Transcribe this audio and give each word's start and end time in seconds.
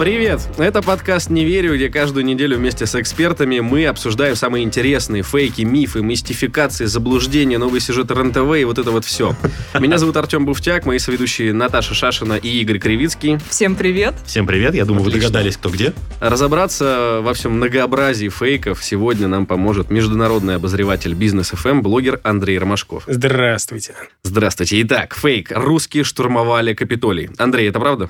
Привет! 0.00 0.40
Это 0.56 0.80
подкаст 0.80 1.28
«Не 1.28 1.44
верю», 1.44 1.76
где 1.76 1.90
каждую 1.90 2.24
неделю 2.24 2.56
вместе 2.56 2.86
с 2.86 2.94
экспертами 2.94 3.60
мы 3.60 3.84
обсуждаем 3.84 4.34
самые 4.34 4.64
интересные 4.64 5.22
фейки, 5.22 5.60
мифы, 5.60 6.00
мистификации, 6.00 6.86
заблуждения, 6.86 7.58
новые 7.58 7.82
сюжеты 7.82 8.14
РНТВ 8.14 8.56
и 8.56 8.64
вот 8.64 8.78
это 8.78 8.92
вот 8.92 9.04
все. 9.04 9.36
Меня 9.78 9.98
зовут 9.98 10.16
Артем 10.16 10.46
Буфтяк, 10.46 10.86
мои 10.86 10.98
соведущие 10.98 11.52
Наташа 11.52 11.92
Шашина 11.92 12.32
и 12.32 12.48
Игорь 12.62 12.78
Кривицкий. 12.78 13.36
Всем 13.50 13.76
привет. 13.76 14.14
Всем 14.24 14.46
привет, 14.46 14.74
я 14.74 14.86
думаю, 14.86 15.02
Отлично. 15.02 15.18
вы 15.18 15.26
догадались, 15.26 15.58
кто 15.58 15.68
где. 15.68 15.92
Разобраться 16.18 17.20
во 17.22 17.34
всем 17.34 17.52
многообразии 17.56 18.30
фейков 18.30 18.82
сегодня 18.82 19.28
нам 19.28 19.44
поможет 19.44 19.90
международный 19.90 20.54
обозреватель 20.54 21.12
бизнес 21.12 21.50
ФМ, 21.50 21.82
блогер 21.82 22.20
Андрей 22.22 22.58
Ромашков. 22.58 23.02
Здравствуйте. 23.06 23.94
Здравствуйте. 24.22 24.80
Итак, 24.80 25.14
фейк. 25.14 25.52
Русские 25.54 26.04
штурмовали 26.04 26.72
Капитолий. 26.72 27.28
Андрей, 27.36 27.68
это 27.68 27.80
правда? 27.80 28.08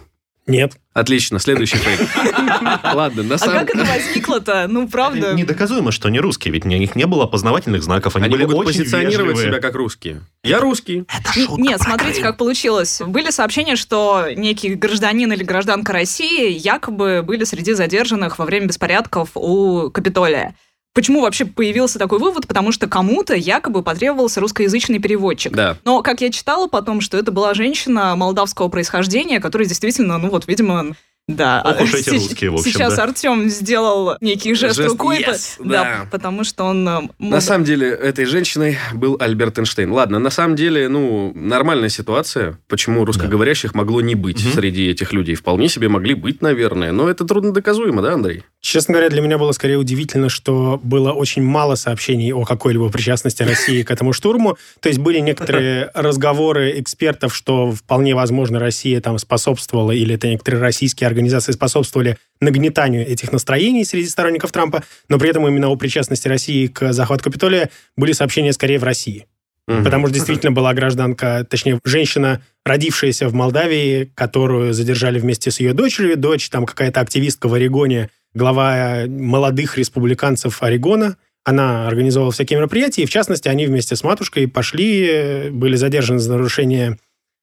Нет. 0.51 0.73
Отлично, 0.93 1.39
следующий 1.39 1.77
фейк. 1.77 2.01
Ладно, 2.95 3.23
на 3.23 3.37
А 3.37 3.39
самом 3.39 3.61
как 3.61 3.71
это 3.71 3.85
возникло-то? 3.85 4.67
Ну, 4.69 4.89
правда. 4.89 5.35
Недоказуемо, 5.35 5.93
что 5.93 6.09
они 6.09 6.19
русские, 6.21 6.53
ведь 6.53 6.65
у 6.65 6.69
них 6.69 6.97
не 6.97 7.07
было 7.07 7.25
опознавательных 7.25 7.83
знаков, 7.83 8.17
они, 8.17 8.25
Они 8.27 8.35
были 8.35 8.45
могут 8.45 8.67
очень 8.67 8.81
позиционировать 8.81 9.37
вежливые. 9.37 9.47
себя 9.53 9.61
как 9.61 9.75
русские. 9.77 10.23
Я 10.43 10.59
русский. 10.61 11.05
Н- 11.37 11.57
Нет, 11.63 11.81
смотрите, 11.81 12.21
как 12.23 12.37
получилось. 12.37 13.01
Были 13.07 13.31
сообщения, 13.31 13.77
что 13.77 14.27
некий 14.35 14.75
гражданин 14.75 15.33
или 15.33 15.45
гражданка 15.45 15.93
России 15.93 16.51
якобы 16.51 17.23
были 17.23 17.45
среди 17.45 17.73
задержанных 17.73 18.39
во 18.39 18.45
время 18.45 18.67
беспорядков 18.67 19.31
у 19.35 19.91
Капитолия. 19.91 20.55
Почему 20.93 21.21
вообще 21.21 21.45
появился 21.45 21.99
такой 21.99 22.19
вывод? 22.19 22.49
Потому 22.49 22.73
что 22.73 22.89
кому-то 22.89 23.35
якобы 23.35 23.83
потребовался 23.83 24.41
русскоязычный 24.41 24.99
переводчик. 24.99 25.53
Да. 25.53 25.77
Но, 25.85 26.03
как 26.03 26.21
я 26.21 26.31
читала 26.31 26.67
потом, 26.67 27.01
что 27.01 27.17
это 27.17 27.31
была 27.31 27.55
женщина 27.55 28.17
молдавского 28.17 28.69
происхождения, 28.69 29.39
которая 29.39 29.69
действительно, 29.69 30.19
ну 30.19 30.31
вот, 30.31 30.49
видимо, 30.49 30.97
да. 31.37 31.63
Ох 31.65 31.81
уж 31.83 31.95
эти 31.95 32.11
русские, 32.11 32.51
в 32.51 32.55
общем, 32.55 32.71
Сейчас 32.73 32.97
да. 32.97 33.05
Артем 33.05 33.49
сделал 33.49 34.17
некий 34.21 34.55
жест, 34.55 34.77
Жест 34.77 34.89
рукой, 34.91 35.23
yes, 35.23 35.59
по- 35.59 35.65
да. 35.65 36.07
потому 36.11 36.45
что 36.45 36.65
он... 36.65 36.81
э, 36.89 37.01
На 37.01 37.09
молдав- 37.19 37.43
самом 37.43 37.65
деле, 37.65 37.89
этой 37.91 38.25
женщиной 38.25 38.79
был 38.95 39.17
Альберт 39.21 39.59
Эйнштейн. 39.59 39.91
Ладно, 39.93 40.19
на 40.19 40.31
самом 40.31 40.57
деле, 40.57 40.89
ну, 40.89 41.33
нормальная 41.35 41.89
ситуация. 41.89 42.59
Почему 42.69 43.05
русскоговорящих 43.05 43.75
могло 43.75 44.01
не 44.01 44.15
быть 44.15 44.45
Мгм. 44.45 44.55
среди 44.55 44.89
этих 44.89 45.13
людей? 45.13 45.35
Вполне 45.35 45.69
себе 45.69 45.89
могли 45.89 46.15
быть, 46.15 46.43
наверное. 46.43 46.93
Но 46.93 47.09
это 47.09 47.25
трудно 47.25 47.53
доказуемо, 47.53 48.03
да, 48.03 48.15
Андрей? 48.15 48.43
Честно 48.61 48.93
говоря, 48.93 49.09
для 49.09 49.23
меня 49.23 49.39
было 49.39 49.53
скорее 49.53 49.77
удивительно, 49.77 50.29
что 50.29 50.79
было 50.83 51.13
очень 51.13 51.43
мало 51.43 51.77
сообщений 51.77 52.33
о 52.33 52.45
какой-либо 52.45 52.91
причастности 52.91 53.43
России 53.43 53.83
к 53.83 53.91
этому 53.91 54.13
штурму. 54.13 54.59
То 54.81 54.89
есть 54.89 54.99
были 55.01 55.19
некоторые 55.21 55.91
разговоры 55.95 56.79
экспертов, 56.79 57.35
что 57.35 57.73
вполне 57.73 58.15
возможно 58.15 58.59
Россия 58.59 59.01
там 59.01 59.19
способствовала, 59.19 59.93
или 59.93 60.15
это 60.15 60.29
некоторые 60.29 60.61
российские 60.61 61.07
организации 61.07 61.20
способствовали 61.29 62.17
нагнетанию 62.41 63.07
этих 63.07 63.33
настроений 63.33 63.85
среди 63.85 64.09
сторонников 64.09 64.53
Трампа, 64.53 64.83
но 65.09 65.19
при 65.19 65.31
этом 65.31 65.47
именно 65.47 65.69
о 65.69 65.77
причастности 65.77 66.29
России 66.29 66.67
к 66.67 66.93
захвату 66.93 67.25
Капитолия 67.25 67.71
были 67.97 68.13
сообщения 68.13 68.53
скорее 68.53 68.79
в 68.79 68.85
России. 68.85 69.27
Мгм. 69.67 69.85
Потому 69.85 70.07
что 70.07 70.15
действительно 70.15 70.53
была 70.53 70.75
гражданка, 70.75 71.47
точнее, 71.49 71.79
женщина, 71.85 72.43
родившаяся 72.65 73.29
в 73.29 73.35
Молдавии, 73.35 74.11
которую 74.15 74.73
задержали 74.73 75.21
вместе 75.21 75.51
с 75.51 75.61
ее 75.61 75.75
дочерью. 75.75 76.17
Дочь 76.17 76.49
там 76.49 76.67
какая-то 76.67 77.01
активистка 77.01 77.49
в 77.49 77.55
Орегоне, 77.55 78.11
глава 78.35 79.05
молодых 79.07 79.79
республиканцев 79.79 80.63
Орегона. 80.63 81.17
Она 81.45 81.87
организовала 81.87 82.33
всякие 82.33 82.59
мероприятия, 82.59 83.03
и 83.03 83.07
в 83.07 83.11
частности, 83.11 83.49
они 83.49 83.67
вместе 83.67 83.97
с 83.97 84.05
матушкой 84.05 84.47
пошли, 84.47 85.07
э, 85.07 85.51
были 85.51 85.77
задержаны 85.77 86.19
за 86.19 86.33
нарушение 86.33 86.99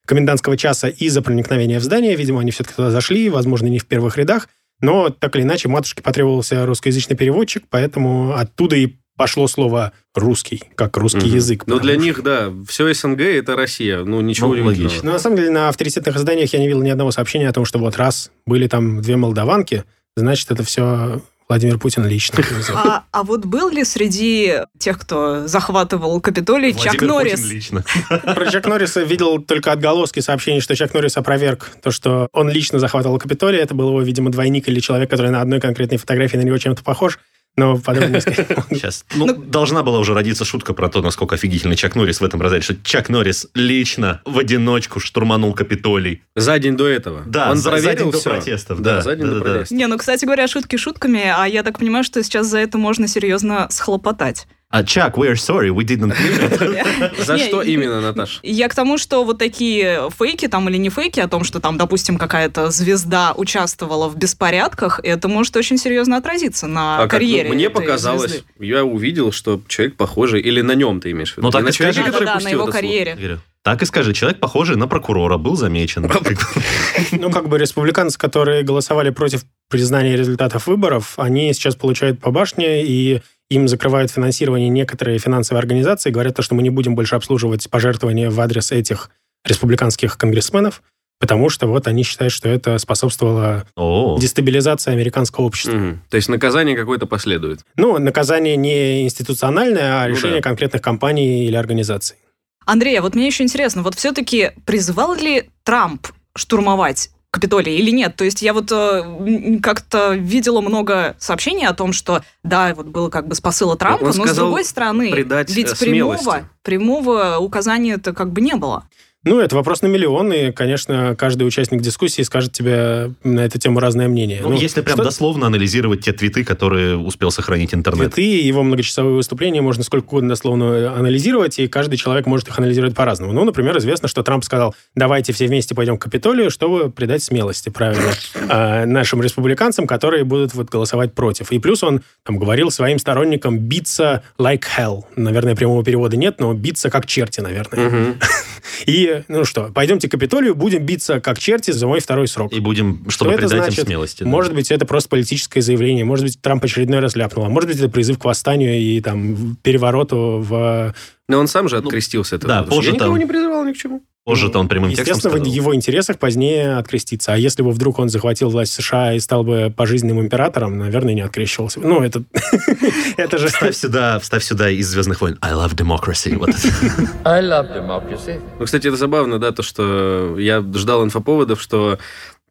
комендантского 0.08 0.58
часа 0.58 0.88
и 0.90 1.10
за 1.10 1.22
проникновение 1.22 1.78
в 1.80 1.84
здание. 1.84 2.16
Видимо, 2.16 2.42
они 2.42 2.50
все-таки 2.52 2.76
туда 2.76 2.90
зашли, 2.90 3.30
возможно, 3.30 3.68
не 3.68 3.78
в 3.78 3.86
первых 3.86 4.18
рядах. 4.18 4.48
Но 4.82 5.10
так 5.10 5.36
или 5.36 5.44
иначе, 5.44 5.68
матушке 5.70 6.02
потребовался 6.02 6.66
русскоязычный 6.66 7.16
переводчик, 7.16 7.64
поэтому 7.70 8.34
оттуда 8.36 8.76
и 8.76 8.96
пошло 9.18 9.48
слово 9.48 9.94
«русский», 10.14 10.62
как 10.76 10.96
русский 10.98 11.26
Мгм. 11.26 11.36
язык. 11.36 11.64
Но 11.66 11.80
для 11.80 11.94
что- 11.96 12.04
них, 12.04 12.22
да, 12.24 12.54
все 12.68 12.94
СНГ– 12.94 13.20
это 13.22 13.56
Россия. 13.56 14.04
Ну, 14.04 14.22
ничего 14.22 14.48
Ну, 14.48 14.54
удивительного. 14.54 14.84
логично. 14.90 15.06
Но 15.08 15.12
на 15.14 15.20
самом 15.20 15.38
деле 15.38 15.50
на 15.50 15.70
авторитетных 15.70 16.16
изданиях 16.16 16.54
я 16.54 16.60
не 16.60 16.68
видел 16.68 16.84
ни 16.84 16.90
одного 16.92 17.10
сообщения 17.12 17.50
о 17.50 17.54
том, 17.54 17.66
что 17.66 17.80
вот 17.80 17.98
раз 17.98 18.30
были 18.46 18.68
там 18.68 19.02
две 19.02 19.18
молдаванки, 19.18 19.84
значит, 20.16 20.52
это 20.52 20.64
все 20.64 21.20
Владимир 21.50 21.78
Путин 21.78 22.06
лично. 22.06 22.44
А, 22.74 23.04
а 23.12 23.24
вот 23.24 23.46
был 23.46 23.70
ли 23.70 23.84
среди 23.84 24.54
тех, 24.78 25.00
кто 25.00 25.48
захватывал 25.48 26.20
Капитолий, 26.20 26.74
Чак 26.74 27.02
Владимир 27.02 27.08
Норрис? 27.08 27.42
Путин 27.42 27.50
лично. 27.50 27.84
Про 28.36 28.52
Чак 28.52 28.66
Норриса 28.68 29.02
видел 29.02 29.42
только 29.42 29.72
отголоски 29.72 30.20
сообщений, 30.20 30.60
что 30.60 30.76
Чак 30.76 30.94
Норрис 30.94 31.18
опроверг 31.18 31.72
то, 31.82 31.92
что 31.92 32.28
он 32.34 32.50
лично 32.50 32.80
захватывал 32.80 33.18
Капитолий. 33.18 33.60
Это 33.60 33.74
был 33.74 33.90
его, 33.90 34.02
видимо, 34.02 34.32
двойник 34.32 34.68
или 34.68 34.80
человек, 34.80 35.10
который 35.10 35.32
на 35.32 35.42
одной 35.42 35.60
конкретной 35.60 35.98
фотографии 35.98 36.38
на 36.38 36.42
него 36.42 36.58
чем-то 36.58 36.84
похож. 36.84 37.20
Но 37.58 37.78
подробнее. 37.80 38.22
Сейчас. 38.70 39.04
Ну, 39.16 39.34
должна 39.36 39.82
была 39.84 39.98
уже 40.00 40.14
родиться 40.14 40.46
шутка 40.46 40.74
про 40.74 40.90
то, 40.90 41.02
насколько 41.02 41.36
офигительный 41.36 41.76
Чак 41.76 41.96
Норрис 41.96 42.22
в 42.22 42.24
этом 42.24 42.40
разделе, 42.42 42.62
что 42.62 42.76
Чак 42.84 43.10
Норрис 43.10 43.48
лично 43.56 44.22
в 44.26 44.38
одиночку 44.38 45.00
штурманул 45.00 45.54
Капитолий. 45.54 46.22
За 46.36 46.60
день 46.60 46.78
до 46.78 46.88
этого. 46.88 47.24
Да, 47.26 47.50
Он 47.52 47.58
за- 47.58 47.78
за 47.80 47.96
день 47.96 48.12
до 48.12 48.18
всё. 48.20 48.30
протестов, 48.30 48.80
Да, 48.82 48.98
да. 48.98 49.02
за 49.02 49.16
день 49.16 49.26
до 49.26 49.32
Да-да-да. 49.32 49.52
протестов. 49.54 49.78
Не, 49.78 49.88
ну, 49.88 49.98
кстати 49.98 50.26
говоря, 50.26 50.48
шутки 50.48 50.76
шутками, 50.78 51.24
а 51.36 51.46
я 51.48 51.64
так 51.64 51.80
понимаю, 51.80 52.04
что 52.04 52.22
сейчас 52.24 52.46
за 52.48 52.60
это 52.60 52.78
можно 52.78 53.08
серьезно 53.08 53.68
схлопотать. 53.72 54.48
А 54.70 54.84
Чак, 54.84 55.18
we 55.18 55.30
are 55.30 55.36
sorry, 55.36 55.70
we 55.70 55.86
didn't 55.86 56.12
mean 56.12 56.40
it. 56.42 57.14
За 57.26 57.38
что 57.38 57.62
именно, 57.62 58.02
Наташа? 58.02 58.40
Я 58.44 58.68
к 58.68 58.76
тому, 58.76 58.98
что 58.98 59.24
вот 59.24 59.38
такие 59.38 60.10
фейки 60.20 60.50
там 60.50 60.68
или 60.68 60.76
не 60.76 60.90
фейки 60.90 61.22
о 61.22 61.30
том, 61.30 61.46
что 61.46 61.62
там, 61.62 61.78
допустим, 61.78 62.18
какая-то 62.18 62.70
звезда 62.70 63.34
участвовала 63.38 64.10
в 64.10 64.18
беспорядках, 64.18 65.00
это 65.04 65.30
может 65.30 65.56
очень 65.56 65.78
серьезно 65.78 66.18
отразиться 66.18 66.68
на 66.68 66.98
А 66.98 67.02
как, 67.04 67.14
ну, 67.14 67.20
карьере. 67.20 67.50
мне 67.50 67.66
этой 67.68 67.76
показалось, 67.76 68.32
звезды. 68.32 68.48
я 68.60 68.84
увидел, 68.84 69.32
что 69.32 69.62
человек 69.70 69.96
похожий, 69.96 70.42
или 70.42 70.60
на 70.60 70.74
нем 70.76 71.00
ты 71.00 71.12
имеешь 71.12 71.34
в 71.34 71.38
виду? 71.38 71.48
Ну, 71.48 71.52
так 71.52 71.64
на 71.64 71.70
и 71.70 71.72
человеке, 71.72 72.02
скажи. 72.02 72.12
который 72.12 72.26
Да-да-да, 72.26 72.44
на 72.44 72.50
его 72.50 72.66
карьере. 72.66 73.40
Так 73.64 73.82
и 73.82 73.86
скажи, 73.86 74.14
человек 74.14 74.40
похожий 74.40 74.76
на 74.76 74.88
прокурора, 74.88 75.38
был 75.38 75.56
замечен. 75.56 76.12
Ну, 77.12 77.32
как 77.32 77.48
бы 77.48 77.58
республиканцы, 77.58 78.18
которые 78.18 78.64
голосовали 78.64 79.12
против 79.12 79.46
признания 79.70 80.16
результатов 80.18 80.68
выборов, 80.68 81.14
они 81.18 81.54
сейчас 81.54 81.76
получают 81.76 82.20
по 82.20 82.32
башне, 82.32 82.86
и 82.86 83.22
им 83.50 83.68
закрывают 83.68 84.12
финансирование 84.12 84.70
некоторые 84.70 85.20
финансовые 85.20 85.60
организации, 85.60 86.10
говорят, 86.10 86.36
то, 86.36 86.42
что 86.42 86.56
мы 86.56 86.64
не 86.64 86.70
будем 86.70 86.96
больше 86.96 87.16
обслуживать 87.16 87.70
пожертвования 87.70 88.30
в 88.30 88.40
адрес 88.40 88.72
этих 88.72 89.10
республиканских 89.46 90.18
конгрессменов, 90.18 90.82
потому 91.20 91.50
что 91.50 91.68
вот 91.68 91.88
они 91.88 92.04
считают, 92.04 92.34
что 92.34 92.50
это 92.50 92.78
способствовало 92.78 93.66
О, 93.76 94.18
дестабилизации 94.20 94.92
американского 94.92 95.46
общества. 95.46 95.72
Мгм. 95.72 96.02
То 96.10 96.18
есть 96.18 96.30
наказание 96.30 96.76
какое-то 96.76 97.06
последует. 97.06 97.62
Ну, 97.78 97.98
наказание 97.98 98.58
не 98.58 99.04
институциональное, 99.06 100.02
а 100.02 100.08
Ну 100.08 100.16
решение 100.16 100.42
да. 100.42 100.44
конкретных 100.50 100.82
компаний 100.82 101.46
или 101.46 101.56
организаций. 101.56 102.18
Андрей, 102.66 103.00
а 103.00 103.02
вот 103.02 103.16
мне 103.16 103.28
еще 103.28 103.44
интересно, 103.44 103.82
вот 103.82 103.96
все-таки 103.96 104.52
призывал 104.66 105.16
ли 105.16 105.50
Трамп 105.64 106.08
штурмовать 106.36 107.12
Капитолий 107.38 107.78
или 107.78 107.92
нет? 107.92 108.16
То 108.16 108.26
есть 108.26 108.42
я 108.42 108.54
вот 108.54 108.72
э, 108.72 109.60
как-то 109.62 110.16
видела 110.16 110.60
много 110.60 111.16
сообщений 111.20 111.68
о 111.68 111.74
том, 111.74 111.94
что 111.94 112.24
да, 112.42 112.74
вот 112.74 112.88
было 112.88 113.10
как 113.10 113.28
бы 113.28 113.36
с 113.36 113.42
посыла 113.42 113.78
Трампа, 113.78 114.06
Он 114.06 114.14
но 114.16 114.26
с 114.26 114.36
другой 114.36 114.66
стороны, 114.66 115.12
ведь 115.12 115.72
э, 115.72 115.76
смелости. 115.76 116.24
прямого, 116.24 116.50
прямого 116.64 117.38
указания-то 117.38 118.14
как 118.14 118.32
бы 118.32 118.42
не 118.42 118.56
было. 118.56 118.86
Ну, 119.28 119.42
это 119.42 119.56
вопрос 119.56 119.82
на 119.82 119.88
миллион, 119.88 120.32
и, 120.32 120.52
конечно, 120.52 121.16
каждый 121.18 121.46
участник 121.46 121.82
дискуссии 121.82 122.22
скажет 122.22 122.54
тебе 122.54 123.12
на 123.24 123.42
эту 123.42 123.60
тему 123.60 123.80
разное 123.80 124.08
мнение. 124.08 124.40
ну, 124.42 124.54
если 124.54 124.82
прям 124.82 124.96
что- 124.96 125.04
дословно 125.04 125.48
анализировать 125.48 126.02
те 126.02 126.14
твиты, 126.14 126.44
которые 126.44 126.98
успел 126.98 127.30
сохранить 127.32 127.74
интернет. 127.74 128.14
Твиты 128.14 128.24
и 128.24 128.48
его 128.48 128.64
многочасовые 128.64 129.16
выступления 129.16 129.62
можно 129.62 129.84
сколько 129.84 130.06
угодно 130.06 130.30
дословно 130.30 130.94
анализировать, 130.96 131.60
и 131.60 131.68
каждый 131.68 131.98
человек 131.98 132.26
может 132.26 132.48
их 132.48 132.58
анализировать 132.58 132.96
по-разному. 132.96 133.34
Ну, 133.34 133.44
например, 133.44 133.78
известно, 133.78 134.08
что 134.08 134.24
Трамп 134.24 134.44
сказал, 134.44 134.74
давайте 134.96 135.34
все 135.34 135.48
вместе 135.48 135.76
пойдем 135.76 135.98
к 135.98 136.02
Капитолию, 136.04 136.50
чтобы 136.50 136.90
придать 136.90 137.22
смелости, 137.22 137.70
правильно, 137.70 138.12
а, 138.50 138.86
нашим 138.86 139.22
республиканцам, 139.22 139.88
которые 139.88 140.24
будут 140.24 140.54
вот 140.54 140.70
голосовать 140.70 141.14
против. 141.14 141.52
И 141.52 141.60
плюс 141.60 141.84
он 141.84 142.02
там 142.24 142.38
говорил 142.38 142.72
своим 142.72 142.98
сторонникам 142.98 143.60
биться 143.60 144.24
like 144.40 144.64
hell. 144.78 145.04
Наверное, 145.16 145.56
прямого 145.56 145.84
перевода 145.84 146.16
нет, 146.16 146.40
но 146.40 146.54
биться 146.54 146.90
как 146.90 147.06
черти, 147.06 147.42
наверное. 147.42 147.90
Мгм. 147.90 148.20
Ну 149.28 149.46
что, 149.46 149.72
пойдемте 149.74 150.08
к 150.08 150.12
Капитолию, 150.12 150.56
будем 150.56 150.86
биться 150.86 151.20
как 151.20 151.40
черти 151.40 151.72
за 151.72 151.88
мой 151.88 152.00
второй 152.00 152.28
срок. 152.28 152.52
И 152.54 152.60
будем, 152.60 153.06
чтобы 153.10 153.32
Что 153.32 153.32
это 153.32 153.38
придать 153.40 153.58
им 153.58 153.64
значит? 153.74 153.86
смелости. 153.88 154.24
да. 154.24 154.30
Может 154.30 154.54
быть, 154.54 154.72
это 154.72 154.86
просто 154.86 155.10
политическое 155.10 155.62
заявление. 155.62 156.06
Может 156.06 156.26
быть, 156.26 156.42
Трамп 156.42 156.64
очередной 156.64 157.00
раз 157.00 157.16
ляпнул. 157.16 157.46
А 157.46 157.50
может 157.50 157.70
быть, 157.70 157.80
это 157.80 157.90
призыв 157.90 158.20
к 158.20 158.26
восстанию 158.26 158.78
и 158.80 159.00
там 159.02 159.58
перевороту 159.62 160.44
в... 160.48 160.94
Но 161.30 161.40
он 161.40 161.48
сам 161.48 161.68
же 161.68 161.76
Ну, 161.76 161.84
открестился. 161.84 162.36
от 162.38 162.42
да, 162.44 162.60
этого, 162.62 162.66
что 162.68 162.76
позже 162.76 162.90
Я 162.90 162.96
никого 162.96 163.12
там- 163.12 163.20
не 163.20 163.26
призывал 163.26 163.66
ни 163.66 163.74
к 163.74 163.78
чему. 163.78 164.02
Позже-то 164.24 164.60
он 164.60 164.68
прямым 164.68 164.90
текстом 164.90 165.06
Естественно, 165.16 165.34
в 165.36 165.38
сказал. 165.40 165.54
его 165.56 165.76
интересах 165.76 166.20
позднее 166.20 166.76
откреститься. 166.78 167.32
А 167.34 167.38
если 167.38 167.62
бы 167.64 167.72
вдруг 167.72 167.98
он 168.00 168.10
захватил 168.10 168.50
власть 168.50 168.74
США 168.74 169.14
и 169.14 169.20
стал 169.20 169.46
бы 169.46 169.74
пожизненным 169.76 170.20
императором, 170.20 170.78
наверное, 170.78 171.14
не 171.14 171.22
открещивался. 171.22 171.80
бы. 171.80 171.88
Ну, 171.88 172.02
это... 172.04 172.24
Это 173.18 173.38
же... 173.38 173.48
Вставь 173.48 173.76
сюда, 173.76 174.20
вставь 174.20 174.44
сюда 174.44 174.70
из 174.70 174.88
«Звездных 174.90 175.22
войн». 175.22 175.38
I 175.42 175.54
love 175.54 175.76
democracy. 175.76 176.36
Вот. 176.38 176.50
I 177.26 177.42
love 177.42 177.74
democracy. 177.74 178.42
Ну, 178.60 178.66
кстати, 178.66 178.88
это 178.88 178.98
забавно, 178.98 179.40
да, 179.40 179.54
то, 179.54 179.64
что 179.64 180.38
я 180.38 180.60
ждал 180.62 181.06
инфоповодов, 181.06 181.62
что 181.62 181.98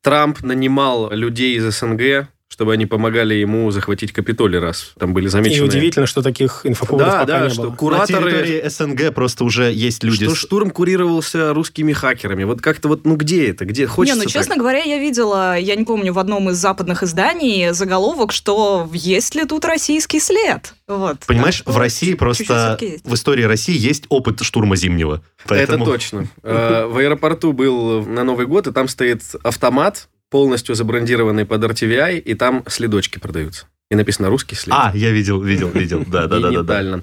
Трамп 0.03 0.41
нанимал 0.43 1.11
людей 1.13 1.57
из 1.57 1.65
СНГ, 1.77 2.29
чтобы 2.49 2.73
они 2.73 2.87
помогали 2.87 3.35
ему 3.35 3.71
захватить 3.71 4.13
Капитолий 4.13 4.59
раз. 4.59 4.93
Там 4.99 5.13
были 5.13 5.27
И 5.27 5.29
замечены... 5.29 5.67
удивительно, 5.67 6.07
что 6.07 6.23
таких 6.23 6.61
инфоповодов 6.65 7.09
Да, 7.09 7.21
пока 7.21 7.39
да, 7.41 7.45
не 7.47 7.51
что 7.51 7.63
было. 7.63 7.71
На 7.71 7.77
кураторы... 7.77 8.31
территории 8.31 8.69
СНГ 8.69 9.15
просто 9.15 9.45
уже 9.45 9.73
есть 9.73 10.05
люди... 10.05 10.27
Что 10.27 10.35
штурм 10.35 10.71
курировался 10.71 11.53
русскими 11.53 11.93
хакерами. 11.93 12.45
Вот 12.45 12.61
как-то 12.61 12.89
вот, 12.89 13.05
ну 13.05 13.17
где 13.17 13.51
это? 13.51 13.65
Где? 13.65 13.87
Хочется 13.87 14.17
не, 14.17 14.25
ну, 14.25 14.25
так. 14.25 14.33
честно 14.33 14.57
говоря, 14.57 14.79
я 14.79 14.99
видела, 14.99 15.59
я 15.59 15.75
не 15.75 15.85
помню, 15.85 16.13
в 16.13 16.19
одном 16.19 16.51
из 16.51 16.57
западных 16.57 17.03
изданий 17.03 17.73
заголовок, 17.73 18.33
что 18.33 18.89
есть 18.93 19.35
ли 19.35 19.45
тут 19.45 19.65
российский 19.65 20.21
след. 20.21 20.73
Вот. 20.87 21.19
Понимаешь, 21.27 21.63
Так 21.63 21.75
в 21.75 21.79
России 21.79 22.07
чуть-чуть 22.13 22.19
просто... 22.19 22.79
есть. 22.81 23.05
В 23.05 23.15
истории 23.15 23.43
России 23.43 23.77
есть 23.77 24.05
опыт 24.09 24.41
штурма 24.43 24.77
зимнего. 24.77 25.21
Поэтому- 25.49 25.85
Это 25.85 25.93
точно. 25.93 26.29
Э, 26.43 26.87
В 26.87 26.97
аэропорту 26.99 27.53
был 27.53 28.05
на 28.07 28.23
Новый 28.25 28.47
год, 28.47 28.67
и 28.69 28.73
там 28.73 28.87
стоит 28.89 29.23
автомат, 29.43 30.09
полностью 30.31 30.75
забрендированный 30.75 31.45
под 31.45 31.63
RTVI, 31.65 32.19
и 32.19 32.35
там 32.35 32.65
следочки 32.69 33.19
продаются. 33.19 33.67
И 33.91 33.95
написано 33.95 34.29
«русский 34.29 34.57
след». 34.57 34.75
А, 34.77 34.91
я 34.95 35.11
видел, 35.11 35.41
видел, 35.41 35.69
видел. 35.71 36.05
Да, 36.11 36.27
да, 36.27 36.41
да. 36.41 36.51
Генитально. 36.51 37.03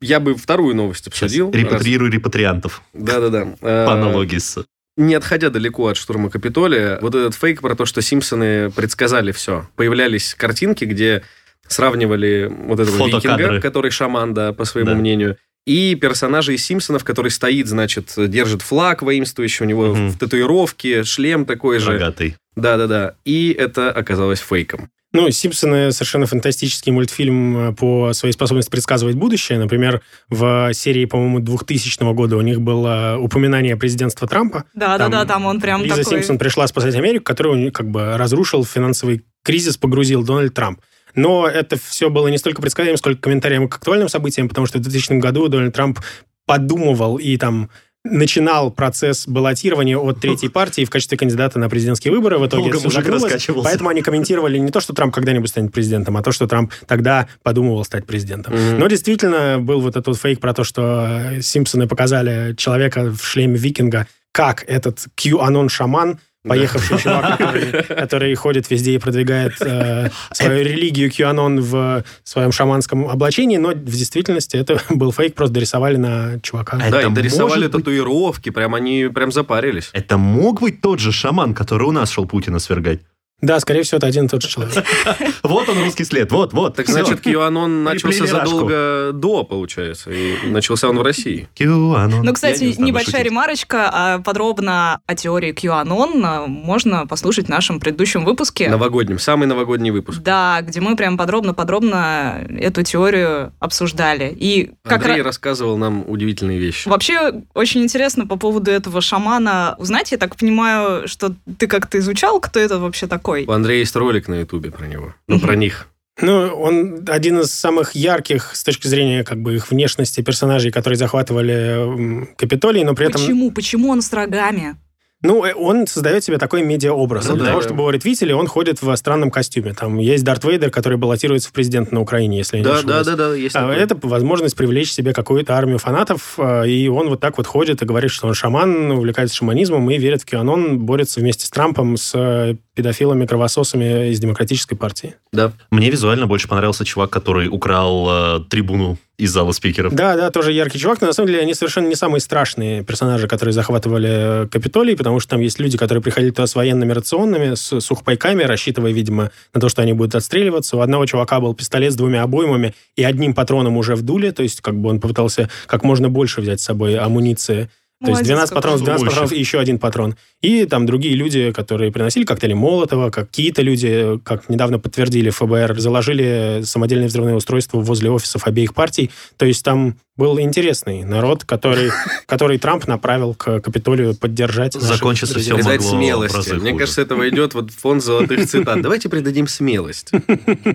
Я 0.00 0.18
бы 0.20 0.34
вторую 0.34 0.74
новость 0.74 1.08
обсудил. 1.08 1.50
Репатриируй 1.50 2.10
репатриантов. 2.10 2.82
Да-да-да. 2.94 3.54
Э, 3.60 3.86
По 3.86 3.92
аналогии 3.94 4.38
с... 4.38 4.64
Не 4.96 5.14
отходя 5.14 5.50
далеко 5.50 5.88
от 5.88 5.96
штурма 5.96 6.30
Капитолия, 6.30 6.98
вот 7.02 7.14
этот 7.14 7.34
фейк 7.34 7.60
про 7.60 7.74
то, 7.74 7.84
что 7.86 8.00
Симпсоны 8.02 8.70
предсказали 8.70 9.32
все. 9.32 9.68
Появлялись 9.76 10.34
картинки, 10.34 10.84
где 10.84 11.22
сравнивали 11.66 12.50
вот 12.66 12.80
этого 12.80 13.06
викинга, 13.06 13.60
который 13.60 13.90
шаман, 13.90 14.34
да, 14.34 14.52
по 14.52 14.64
своему 14.64 14.90
Да. 14.90 14.96
мнению, 14.96 15.36
и 15.66 15.94
персонажа 15.94 16.52
из 16.52 16.64
Симпсонов, 16.64 17.04
который 17.04 17.30
стоит, 17.30 17.68
значит, 17.68 18.12
держит 18.16 18.62
флаг 18.62 19.02
воинствующий, 19.02 19.64
у 19.64 19.68
него 19.68 19.94
Мгм. 19.94 20.10
в 20.10 20.18
татуировке, 20.18 21.04
шлем 21.04 21.44
такой 21.44 21.78
же. 21.78 21.92
Рогатый. 21.92 22.36
Да-да-да. 22.60 23.14
И 23.24 23.50
это 23.50 23.90
оказалось 23.90 24.40
фейком. 24.40 24.90
Ну, 25.12 25.28
«Симпсоны» 25.30 25.90
совершенно 25.90 26.26
фантастический 26.26 26.92
мультфильм 26.92 27.70
э, 27.70 27.72
по 27.72 28.12
своей 28.12 28.32
способности 28.32 28.70
предсказывать 28.70 29.16
будущее. 29.16 29.58
Например, 29.58 30.02
в 30.28 30.72
серии, 30.72 31.04
по-моему, 31.04 31.40
2000 31.40 32.14
года 32.14 32.36
у 32.36 32.42
них 32.42 32.60
было 32.60 33.16
упоминание 33.18 33.76
президентства 33.76 34.28
Трампа. 34.28 34.66
Да-да-да, 34.74 35.24
там 35.24 35.46
он 35.46 35.60
прям 35.60 35.82
Лиза 35.82 35.96
такой... 35.96 36.18
Симпсон 36.18 36.38
пришла 36.38 36.68
спасать 36.68 36.94
Америку, 36.94 37.24
нее 37.56 37.72
как 37.72 37.90
бы 37.90 38.16
разрушил 38.16 38.64
финансовый 38.64 39.24
кризис, 39.42 39.76
погрузил 39.76 40.22
Дональд 40.22 40.54
Трамп. 40.54 40.80
Но 41.16 41.48
это 41.48 41.76
все 41.76 42.08
было 42.08 42.28
не 42.28 42.38
столько 42.38 42.62
предсказанием, 42.62 42.96
сколько 42.96 43.20
комментарием 43.20 43.68
к 43.68 43.74
актуальным 43.74 44.08
событиям, 44.08 44.48
потому 44.48 44.68
что 44.68 44.78
в 44.78 44.82
2000 44.82 45.14
году 45.14 45.48
Дональд 45.48 45.74
Трамп 45.74 45.98
подумывал 46.46 47.16
и 47.16 47.36
там 47.36 47.68
начинал 48.04 48.70
процесс 48.70 49.26
баллотирования 49.26 49.98
от 49.98 50.20
третьей 50.20 50.48
партии 50.50 50.84
в 50.84 50.90
качестве 50.90 51.18
кандидата 51.18 51.58
на 51.58 51.68
президентские 51.68 52.12
выборы. 52.12 52.38
В 52.38 52.46
итоге 52.46 52.70
Долго 52.70 52.84
мужик 52.84 53.06
раскачивался. 53.06 53.68
Поэтому 53.68 53.90
они 53.90 54.02
комментировали 54.02 54.58
не 54.58 54.70
то, 54.70 54.80
что 54.80 54.94
Трамп 54.94 55.14
когда-нибудь 55.14 55.50
станет 55.50 55.72
президентом, 55.72 56.16
а 56.16 56.22
то, 56.22 56.32
что 56.32 56.46
Трамп 56.46 56.72
тогда 56.86 57.28
подумывал 57.42 57.84
стать 57.84 58.06
президентом. 58.06 58.54
Мгм. 58.54 58.78
Но 58.78 58.86
действительно 58.88 59.58
был 59.58 59.80
вот 59.80 59.90
этот 59.90 60.08
вот 60.08 60.18
фейк 60.18 60.40
про 60.40 60.54
то, 60.54 60.64
что 60.64 61.40
Симпсоны 61.40 61.86
показали 61.86 62.54
человека 62.56 63.12
в 63.12 63.22
шлеме 63.22 63.56
викинга, 63.56 64.06
как 64.32 64.64
этот 64.66 65.06
QAnon-шаман, 65.16 66.18
поехавший 66.44 66.98
чувак, 66.98 67.38
который, 67.38 67.82
который 67.82 68.34
ходит 68.34 68.70
везде 68.70 68.94
и 68.94 68.98
продвигает 68.98 69.54
э, 69.60 70.10
свою 70.32 70.64
религию 70.64 71.10
QAnon 71.10 71.60
в 71.60 72.04
своем 72.24 72.52
шаманском 72.52 73.08
облачении, 73.08 73.58
но 73.58 73.70
в 73.70 73.84
действительности 73.84 74.56
это 74.56 74.80
был 74.90 75.12
фейк, 75.12 75.34
просто 75.34 75.54
дорисовали 75.54 75.96
на 75.96 76.40
чувака. 76.40 76.78
А 76.78 76.90
да, 76.90 77.00
это 77.00 77.10
и 77.10 77.14
дорисовали 77.14 77.64
быть- 77.66 77.72
татуировки, 77.72 78.50
прям 78.50 78.74
они 78.74 79.08
прям 79.14 79.32
запарились. 79.32 79.90
Это 79.92 80.16
мог 80.18 80.60
быть 80.60 80.80
тот 80.80 80.98
же 81.00 81.12
шаман, 81.12 81.54
который 81.54 81.88
у 81.88 81.92
нас 81.92 82.10
шел 82.10 82.26
Путина 82.26 82.58
свергать? 82.58 83.00
Да, 83.42 83.58
скорее 83.60 83.82
всего, 83.82 83.98
это 83.98 84.06
один 84.06 84.26
и 84.26 84.28
тот 84.28 84.42
же 84.42 84.48
человек. 84.48 84.84
Вот 85.42 85.68
он, 85.68 85.78
русский 85.82 86.04
след, 86.04 86.30
вот, 86.32 86.52
вот. 86.52 86.76
Так 86.76 86.88
значит, 86.88 87.24
QAnon 87.26 87.82
начался 87.82 88.26
задолго 88.26 89.10
до, 89.12 89.44
получается, 89.44 90.10
и 90.10 90.36
начался 90.46 90.88
он 90.88 90.98
в 90.98 91.02
России. 91.02 91.48
QAnon. 91.56 92.20
Ну, 92.22 92.32
кстати, 92.32 92.74
небольшая 92.78 93.22
ремарочка. 93.22 93.90
а 93.92 94.18
Подробно 94.20 95.00
о 95.06 95.14
теории 95.14 95.52
QAnon 95.52 96.20
а, 96.24 96.46
можно 96.46 97.06
послушать 97.06 97.46
в 97.46 97.48
нашем 97.48 97.80
предыдущем 97.80 98.24
выпуске. 98.24 98.68
Новогодним, 98.68 99.18
самый 99.18 99.46
новогодний 99.46 99.90
выпуск. 99.90 100.20
Да, 100.20 100.60
где 100.62 100.80
мы 100.80 100.96
прям 100.96 101.16
подробно-подробно 101.16 102.46
эту 102.58 102.82
теорию 102.82 103.52
обсуждали. 103.58 104.34
И 104.38 104.72
как 104.84 105.04
Андрей 105.06 105.22
рассказывал 105.22 105.76
нам 105.76 106.04
удивительные 106.06 106.58
вещи. 106.58 106.88
Вообще, 106.88 107.42
очень 107.54 107.82
интересно 107.82 108.26
по 108.26 108.36
поводу 108.36 108.70
этого 108.70 109.00
шамана 109.00 109.74
узнать. 109.78 110.12
Я 110.12 110.18
так 110.18 110.36
понимаю, 110.36 111.08
что 111.08 111.32
ты 111.58 111.66
как-то 111.66 111.98
изучал, 111.98 112.40
кто 112.40 112.60
это 112.60 112.78
вообще 112.78 113.06
такой. 113.06 113.29
У 113.46 113.52
Андрея 113.52 113.80
есть 113.80 113.96
ролик 113.96 114.28
на 114.28 114.40
Ютубе 114.40 114.70
про 114.70 114.86
него. 114.86 115.14
Ну, 115.26 115.40
про 115.40 115.56
них. 115.56 115.88
Ну, 116.20 116.32
он 116.32 117.04
один 117.08 117.40
из 117.40 117.50
самых 117.50 117.94
ярких 117.94 118.54
с 118.54 118.62
точки 118.62 118.86
зрения 118.86 119.24
как 119.24 119.40
бы 119.40 119.54
их 119.54 119.70
внешности 119.70 120.20
персонажей, 120.20 120.70
которые 120.70 120.98
захватывали 120.98 122.28
Капитолий, 122.36 122.84
но 122.84 122.94
при 122.94 123.06
этом... 123.06 123.20
Почему? 123.20 123.50
Почему 123.50 123.90
он 123.90 124.02
с 124.02 124.12
рогами? 124.12 124.76
Ну, 125.22 125.44
э, 125.44 125.52
он 125.54 125.86
создает 125.86 126.24
себе 126.24 126.38
такой 126.38 126.62
медиа-образ. 126.62 127.28
Ну 127.28 127.34
Для 127.34 127.44
да, 127.44 127.50
того, 127.50 127.60
да. 127.60 127.66
чтобы 127.66 127.80
его 127.82 127.90
ретвитили, 127.90 128.32
он 128.32 128.46
ходит 128.46 128.80
в 128.80 128.94
странном 128.96 129.30
костюме. 129.30 129.74
Там 129.74 129.98
есть 129.98 130.24
Дарт 130.24 130.44
Вейдер, 130.44 130.70
который 130.70 130.96
баллотируется 130.98 131.48
в 131.50 131.52
президент 131.52 131.92
на 131.92 132.00
Украине, 132.00 132.38
если 132.38 132.56
я 132.56 132.62
не 132.62 132.64
Да, 132.64 132.78
ошибаюсь. 132.78 133.06
да, 133.06 133.16
да, 133.16 133.28
да, 133.28 133.34
есть 133.34 133.54
А 133.56 133.60
такое. 133.60 133.76
Это 133.76 133.98
возможность 134.02 134.56
привлечь 134.56 134.92
себе 134.92 135.12
какую-то 135.12 135.54
армию 135.56 135.78
фанатов, 135.78 136.34
а, 136.38 136.62
и 136.62 136.88
он 136.88 137.08
вот 137.08 137.20
так 137.20 137.36
вот 137.38 137.46
ходит 137.46 137.82
и 137.82 137.84
говорит, 137.84 138.10
что 138.10 138.26
он 138.28 138.34
шаман, 138.34 138.92
увлекается 138.92 139.36
шаманизмом 139.36 139.90
и 139.90 139.98
верит 139.98 140.22
в 140.22 140.26
QAnon, 140.26 140.76
борется 140.76 141.20
вместе 141.20 141.44
с 141.46 141.50
Трампом 141.50 141.96
с 141.96 142.12
э, 142.14 142.56
педофилами-кровососами 142.74 144.10
из 144.10 144.20
Демократической 144.20 144.76
партии. 144.76 145.14
Да. 145.32 145.52
Мне 145.70 145.90
визуально 145.90 146.26
больше 146.26 146.48
понравился 146.48 146.84
чувак, 146.84 147.10
который 147.10 147.48
украл 147.48 148.38
э, 148.38 148.40
трибуну 148.48 148.96
из 149.20 149.30
зала 149.30 149.52
спикеров. 149.52 149.94
Да, 149.94 150.16
да, 150.16 150.30
тоже 150.30 150.52
яркий 150.52 150.78
чувак, 150.78 151.00
но 151.00 151.08
на 151.08 151.12
самом 151.12 151.28
деле 151.28 151.42
они 151.42 151.54
совершенно 151.54 151.86
не 151.86 151.94
самые 151.94 152.20
страшные 152.20 152.82
персонажи, 152.82 153.28
которые 153.28 153.52
захватывали 153.52 154.44
э, 154.44 154.46
Капитолий, 154.48 154.96
потому 154.96 155.20
что 155.20 155.30
там 155.30 155.40
есть 155.40 155.60
люди, 155.60 155.76
которые 155.76 156.02
приходили 156.02 156.30
туда 156.30 156.46
с 156.46 156.54
военными 156.54 156.92
рационами, 156.92 157.54
с 157.54 157.80
сухпайками, 157.80 158.42
рассчитывая, 158.42 158.92
видимо, 158.92 159.30
на 159.54 159.60
то, 159.60 159.68
что 159.68 159.82
они 159.82 159.92
будут 159.92 160.14
отстреливаться. 160.14 160.76
У 160.76 160.80
одного 160.80 161.06
чувака 161.06 161.38
был 161.40 161.54
пистолет 161.54 161.92
с 161.92 161.96
двумя 161.96 162.22
обоймами 162.22 162.74
и 162.96 163.04
одним 163.04 163.34
патроном 163.34 163.76
уже 163.76 163.94
в 163.94 164.02
дуле, 164.02 164.32
то 164.32 164.42
есть 164.42 164.60
как 164.60 164.74
бы 164.76 164.88
он 164.88 165.00
попытался 165.00 165.50
как 165.66 165.84
можно 165.84 166.08
больше 166.08 166.40
взять 166.40 166.60
с 166.60 166.64
собой 166.64 166.96
амуниции. 166.96 167.68
То 168.02 168.08
есть 168.08 168.20
Молодец 168.20 168.28
12 168.28 168.48
какой. 168.48 168.56
патронов, 168.62 168.82
12 168.82 169.00
Больше. 169.04 169.10
патронов 169.10 169.32
и 169.32 169.38
еще 169.38 169.60
один 169.60 169.78
патрон. 169.78 170.16
И 170.40 170.64
там 170.64 170.86
другие 170.86 171.14
люди, 171.14 171.52
которые 171.52 171.92
приносили 171.92 172.24
коктейли 172.24 172.54
Молотова, 172.54 173.10
какие-то 173.10 173.60
люди, 173.60 174.18
как 174.24 174.48
недавно 174.48 174.78
подтвердили 174.78 175.28
ФБР, 175.28 175.78
заложили 175.78 176.62
самодельные 176.64 177.08
взрывные 177.08 177.36
устройства 177.36 177.78
возле 177.78 178.10
офисов 178.10 178.46
обеих 178.46 178.72
партий. 178.72 179.10
То 179.36 179.44
есть 179.44 179.62
там 179.62 179.98
был 180.16 180.40
интересный 180.40 181.04
народ, 181.04 181.44
который, 181.44 181.90
который 182.26 182.56
Трамп 182.56 182.86
направил 182.86 183.34
к 183.34 183.60
Капитолию 183.60 184.14
поддержать. 184.14 184.72
Закончится 184.72 185.38
всё 185.38 185.56
Придать 185.56 185.82
смелости. 185.82 186.54
Мне 186.54 186.72
кажется, 186.74 187.02
это 187.02 187.16
войдет 187.16 187.52
вот 187.52 187.70
в 187.70 187.78
фонд 187.78 188.02
золотых 188.02 188.48
цитат. 188.48 188.80
Давайте 188.80 189.10
придадим 189.10 189.46
смелость. 189.46 190.10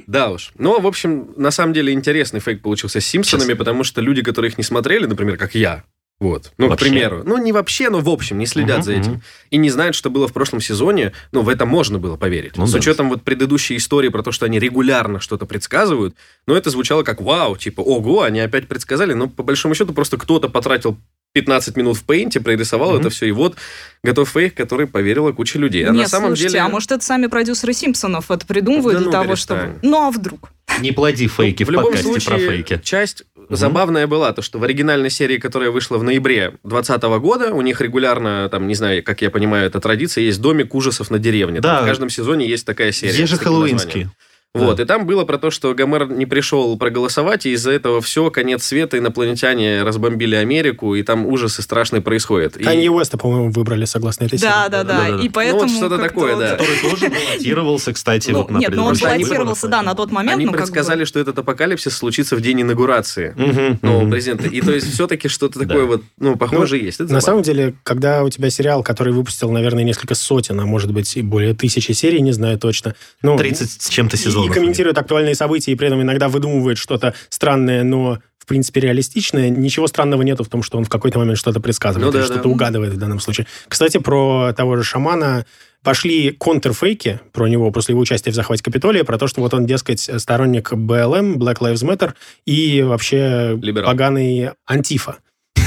Да 0.07 0.29
уж. 0.29 0.51
Но, 0.57 0.79
в 0.79 0.87
общем, 0.87 1.29
на 1.35 1.51
самом 1.51 1.73
деле 1.73 1.91
интересный 1.91 2.39
фейк 2.39 2.61
получился 2.61 2.99
с 2.99 3.05
Симпсонами, 3.05 3.53
потому 3.53 3.83
что 3.83 4.01
люди, 4.01 4.21
которые 4.21 4.51
их 4.51 4.57
не 4.57 4.63
смотрели, 4.63 5.05
например, 5.05 5.37
как 5.37 5.55
я, 5.55 5.83
вот, 6.19 6.53
ну, 6.57 6.69
Вообще? 6.69 6.85
к 6.85 6.89
примеру, 6.89 7.23
ну, 7.25 7.37
не 7.37 7.51
вообще, 7.51 7.89
но 7.89 7.99
в 7.99 8.07
общем, 8.09 8.37
не 8.37 8.45
следят 8.45 8.77
Мгм, 8.77 8.83
за 8.83 8.91
этим. 8.93 9.11
мгм. 9.13 9.21
И 9.51 9.57
не 9.57 9.69
знают, 9.69 9.95
что 9.95 10.09
было 10.09 10.27
в 10.29 10.33
прошлом 10.33 10.61
сезоне, 10.61 11.11
ну, 11.33 11.41
в 11.41 11.49
это 11.49 11.65
можно 11.65 11.99
было 11.99 12.15
поверить. 12.15 12.55
Ну 12.57 12.65
с 12.67 12.71
да. 12.71 12.77
учетом 12.79 13.09
вот 13.09 13.21
предыдущей 13.23 13.75
истории 13.75 14.07
про 14.09 14.23
то, 14.23 14.31
что 14.31 14.45
они 14.45 14.57
регулярно 14.57 15.19
что-то 15.19 15.45
предсказывают, 15.45 16.15
но 16.47 16.55
это 16.55 16.69
звучало 16.69 17.03
как 17.03 17.19
вау, 17.21 17.57
типа, 17.57 17.81
ого, 17.81 18.21
они 18.23 18.39
опять 18.39 18.67
предсказали, 18.69 19.13
но 19.13 19.27
по 19.27 19.43
большому 19.43 19.75
счету 19.75 19.93
просто 19.93 20.17
кто-то 20.17 20.47
потратил 20.47 20.97
15 21.33 21.75
минут 21.75 21.97
в 21.97 22.03
пейнте, 22.05 22.39
прорисовал 22.39 22.91
Мгм. 22.91 23.01
это 23.01 23.09
все, 23.09 23.25
и 23.25 23.31
вот 23.31 23.57
готов 24.01 24.29
фейк, 24.29 24.53
который 24.55 24.87
поверила 24.87 25.33
куча 25.33 25.59
людей. 25.59 25.83
А 25.83 25.91
Нет, 25.91 26.03
на 26.03 26.07
самом 26.07 26.27
слушайте, 26.29 26.51
деле... 26.53 26.61
а 26.63 26.69
может, 26.69 26.93
это 26.93 27.03
сами 27.03 27.27
продюсеры 27.27 27.73
Симпсонов 27.73 28.31
это 28.31 28.45
придумывают 28.45 28.93
Да 28.93 28.99
для 28.99 29.05
ну, 29.07 29.11
того, 29.11 29.25
перестань. 29.25 29.59
чтобы... 29.59 29.79
Ну, 29.81 30.07
а 30.07 30.11
вдруг? 30.11 30.51
Не 30.81 30.91
плоди 30.91 31.27
фейки 31.27 31.63
Ну, 31.63 31.65
в, 31.65 31.69
в 31.69 31.71
любом 31.71 31.85
подкасте 31.85 32.07
случае, 32.09 32.29
про 32.29 32.37
фейки. 32.53 32.81
часть 32.83 33.23
забавная 33.49 34.07
была, 34.07 34.33
то, 34.33 34.41
что 34.41 34.59
в 34.59 34.63
оригинальной 34.63 35.09
серии, 35.09 35.37
которая 35.37 35.69
вышла 35.71 35.97
в 35.97 36.03
ноябре 36.03 36.53
2020 36.63 37.03
года, 37.21 37.53
у 37.53 37.61
них 37.61 37.79
регулярно, 37.81 38.49
там, 38.49 38.67
не 38.67 38.75
знаю, 38.75 39.03
как 39.03 39.21
я 39.21 39.29
понимаю, 39.29 39.67
это 39.67 39.79
традиция, 39.79 40.23
есть 40.23 40.41
домик 40.41 40.73
ужасов 40.75 41.11
на 41.11 41.19
деревне. 41.19 41.61
Там 41.61 41.77
Да. 41.77 41.81
в 41.83 41.85
каждом 41.85 42.09
сезоне 42.09 42.47
есть 42.47 42.65
такая 42.65 42.91
серия. 42.91 43.11
с 43.11 43.15
таким 43.15 43.25
Ежехэллоуинский. 43.25 43.85
названием. 44.05 44.11
Вот, 44.55 44.79
и 44.79 44.85
там 44.85 45.05
было 45.05 45.25
про 45.25 45.37
то, 45.37 45.51
что 45.51 45.73
Гомер 45.73 46.09
не 46.09 46.25
пришел 46.25 46.77
проголосовать, 46.77 47.45
и 47.45 47.51
из-за 47.51 47.71
этого 47.71 48.01
все, 48.01 48.29
конец 48.31 48.63
света, 48.63 48.97
инопланетяне 48.97 49.83
разбомбили 49.83 50.35
Америку, 50.35 50.95
и 50.95 51.03
там 51.03 51.25
ужасы 51.25 51.61
страшные 51.61 52.01
происходят. 52.01 52.57
И- 52.57 52.63
Канье 52.63 52.89
Уэста, 52.91 53.17
по-моему, 53.17 53.51
выбрали 53.51 53.85
согласно 53.85 54.25
этой 54.25 54.39
серии. 54.39 54.49
Да, 54.49 54.69
да, 54.69 54.83
да. 54.83 54.97
Да-да-да. 54.99 55.23
И 55.23 55.29
поэтому... 55.29 55.63
Ну, 55.65 55.67
вот 55.67 55.77
что-то 55.77 55.97
такое, 55.97 56.35
вот- 56.35 56.41
да. 56.41 56.51
Который 56.55 56.77
тоже 56.89 57.09
баллотировался, 57.29 57.93
кстати, 57.93 58.31
Ну, 58.31 58.39
вот 58.39 58.51
на 58.51 58.57
нет, 58.59 58.71
ну 58.75 58.85
он 58.85 58.95
баллотировался, 58.97 59.67
да, 59.67 59.81
на 59.81 59.93
тот 59.95 60.11
момент. 60.11 60.35
Они 60.37 60.45
ну, 60.45 60.51
как 60.51 60.61
бы- 60.61 60.65
предсказали, 60.65 61.03
что 61.05 61.19
этот 61.19 61.37
апокалипсис 61.39 61.95
случится 61.95 62.35
в 62.35 62.41
день 62.41 62.61
инаугурации 62.61 63.33
нового 63.81 64.09
президента. 64.09 64.47
И 64.47 64.61
то 64.61 64.71
есть 64.71 64.91
все-таки 64.93 65.27
что-то 65.27 65.59
такое 65.59 65.81
Да. 65.81 65.85
вот, 65.85 66.01
ну, 66.19 66.35
похоже 66.35 66.77
есть. 66.77 66.99
Это 66.99 67.11
На 67.13 67.21
самом 67.21 67.41
деле, 67.43 67.75
когда 67.83 68.23
у 68.23 68.29
тебя 68.29 68.49
сериал, 68.49 68.83
который 68.83 69.13
выпустил, 69.13 69.51
наверное, 69.51 69.83
несколько 69.83 70.15
сотен, 70.15 70.59
а 70.59 70.65
может 70.65 70.91
быть 70.93 71.15
и 71.17 71.21
более 71.21 71.53
тысячи 71.53 71.91
серий, 71.91 72.21
не 72.21 72.31
знаю 72.31 72.57
точно. 72.57 72.95
Ну, 73.21 73.37
30 73.37 73.81
с 73.81 73.89
чем-то 73.89 74.15
и 74.15 74.19
сезонов. 74.45 74.55
комментирует 74.55 74.97
актуальные 74.97 75.35
события, 75.35 75.71
и 75.71 75.75
при 75.75 75.87
этом 75.87 76.01
иногда 76.01 76.27
выдумывает 76.29 76.77
что-то 76.77 77.13
странное, 77.29 77.83
но 77.83 78.19
в 78.37 78.45
принципе 78.47 78.79
реалистичное. 78.81 79.49
Ничего 79.49 79.87
странного 79.87 80.21
нету 80.21 80.43
в 80.43 80.49
том, 80.49 80.61
что 80.61 80.77
он 80.77 80.83
в 80.85 80.89
какой-то 80.89 81.17
момент 81.17 81.37
что-то 81.39 81.59
предсказывает, 81.59 82.05
Ну 82.05 82.11
да, 82.11 82.19
или 82.19 82.27
да. 82.27 82.33
что-то 82.33 82.49
угадывает 82.49 82.93
в 82.93 82.97
данном 82.97 83.19
случае. 83.19 83.47
Кстати, 83.67 83.97
про 83.97 84.53
того 84.55 84.75
же 84.77 84.83
шамана 84.83 85.45
пошли 85.83 86.31
контрфейки 86.31 87.19
про 87.31 87.47
него 87.47 87.71
после 87.71 87.93
его 87.93 88.01
участия 88.01 88.31
в 88.31 88.35
захвате 88.35 88.63
Капитолия, 88.63 89.03
про 89.03 89.17
то, 89.17 89.27
что 89.27 89.41
вот 89.41 89.53
он, 89.53 89.65
дескать, 89.65 89.99
сторонник 90.17 90.73
БЛМ, 90.73 91.37
Black 91.37 91.57
Lives 91.59 91.83
Matter, 91.87 92.13
и 92.45 92.81
вообще 92.81 93.57
Либерал. 93.61 93.89
поганый 93.91 94.51
антифа. 94.67 95.17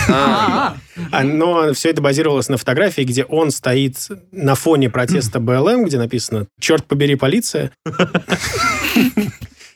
А, 0.08 0.76
А, 1.12 1.18
А, 1.20 1.22
Но 1.24 1.72
все 1.74 1.90
это 1.90 2.00
базировалось 2.02 2.48
на 2.48 2.56
фотографии, 2.56 3.02
где 3.02 3.24
он 3.24 3.50
стоит 3.50 3.96
на 4.32 4.54
фоне 4.54 4.90
протеста 4.90 5.38
БЛМ, 5.40 5.84
где 5.84 5.98
написано 5.98 6.46
«Черт 6.60 6.84
побери, 6.86 7.14
полиция». 7.14 7.70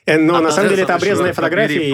Э, 0.05 0.19
Но 0.19 0.41
на 0.41 0.51
самом 0.51 0.71
деле 0.71 0.83
это 0.83 0.95
обрезанная 0.97 1.33
фотография. 1.33 1.89
и- 1.89 1.93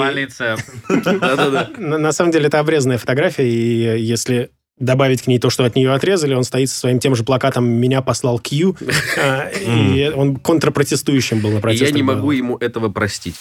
Да-да-да. 0.88 1.71
На 1.76 2.12
самом 2.12 2.30
деле 2.33 2.47
это 2.47 2.59
обрезанная 2.59 2.97
фотография, 2.97 3.47
и 3.49 4.00
если 4.02 4.50
добавить 4.78 5.23
к 5.23 5.26
ней 5.26 5.38
то, 5.38 5.50
что 5.50 5.64
от 5.64 5.75
нее 5.76 5.92
отрезали, 5.92 6.33
он 6.35 6.45
стоит 6.45 6.71
со 6.71 6.78
своим 6.78 7.00
тем 7.00 7.14
же 7.16 7.25
плакатом 7.25 7.68
«Меня 7.68 8.00
послал 8.00 8.38
Кью», 8.38 8.76
а, 9.18 9.49
и 9.50 10.09
он 10.14 10.37
контрпротестующим 10.37 11.40
был 11.40 11.50
на 11.50 11.59
И 11.59 11.61
протестах 11.61 11.88
я 11.90 11.95
не 11.97 12.02
могу 12.02 12.30
ему 12.30 12.57
этого 12.57 12.88
простить. 12.88 13.35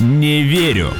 Не 0.00 0.42
верю. 0.42 0.92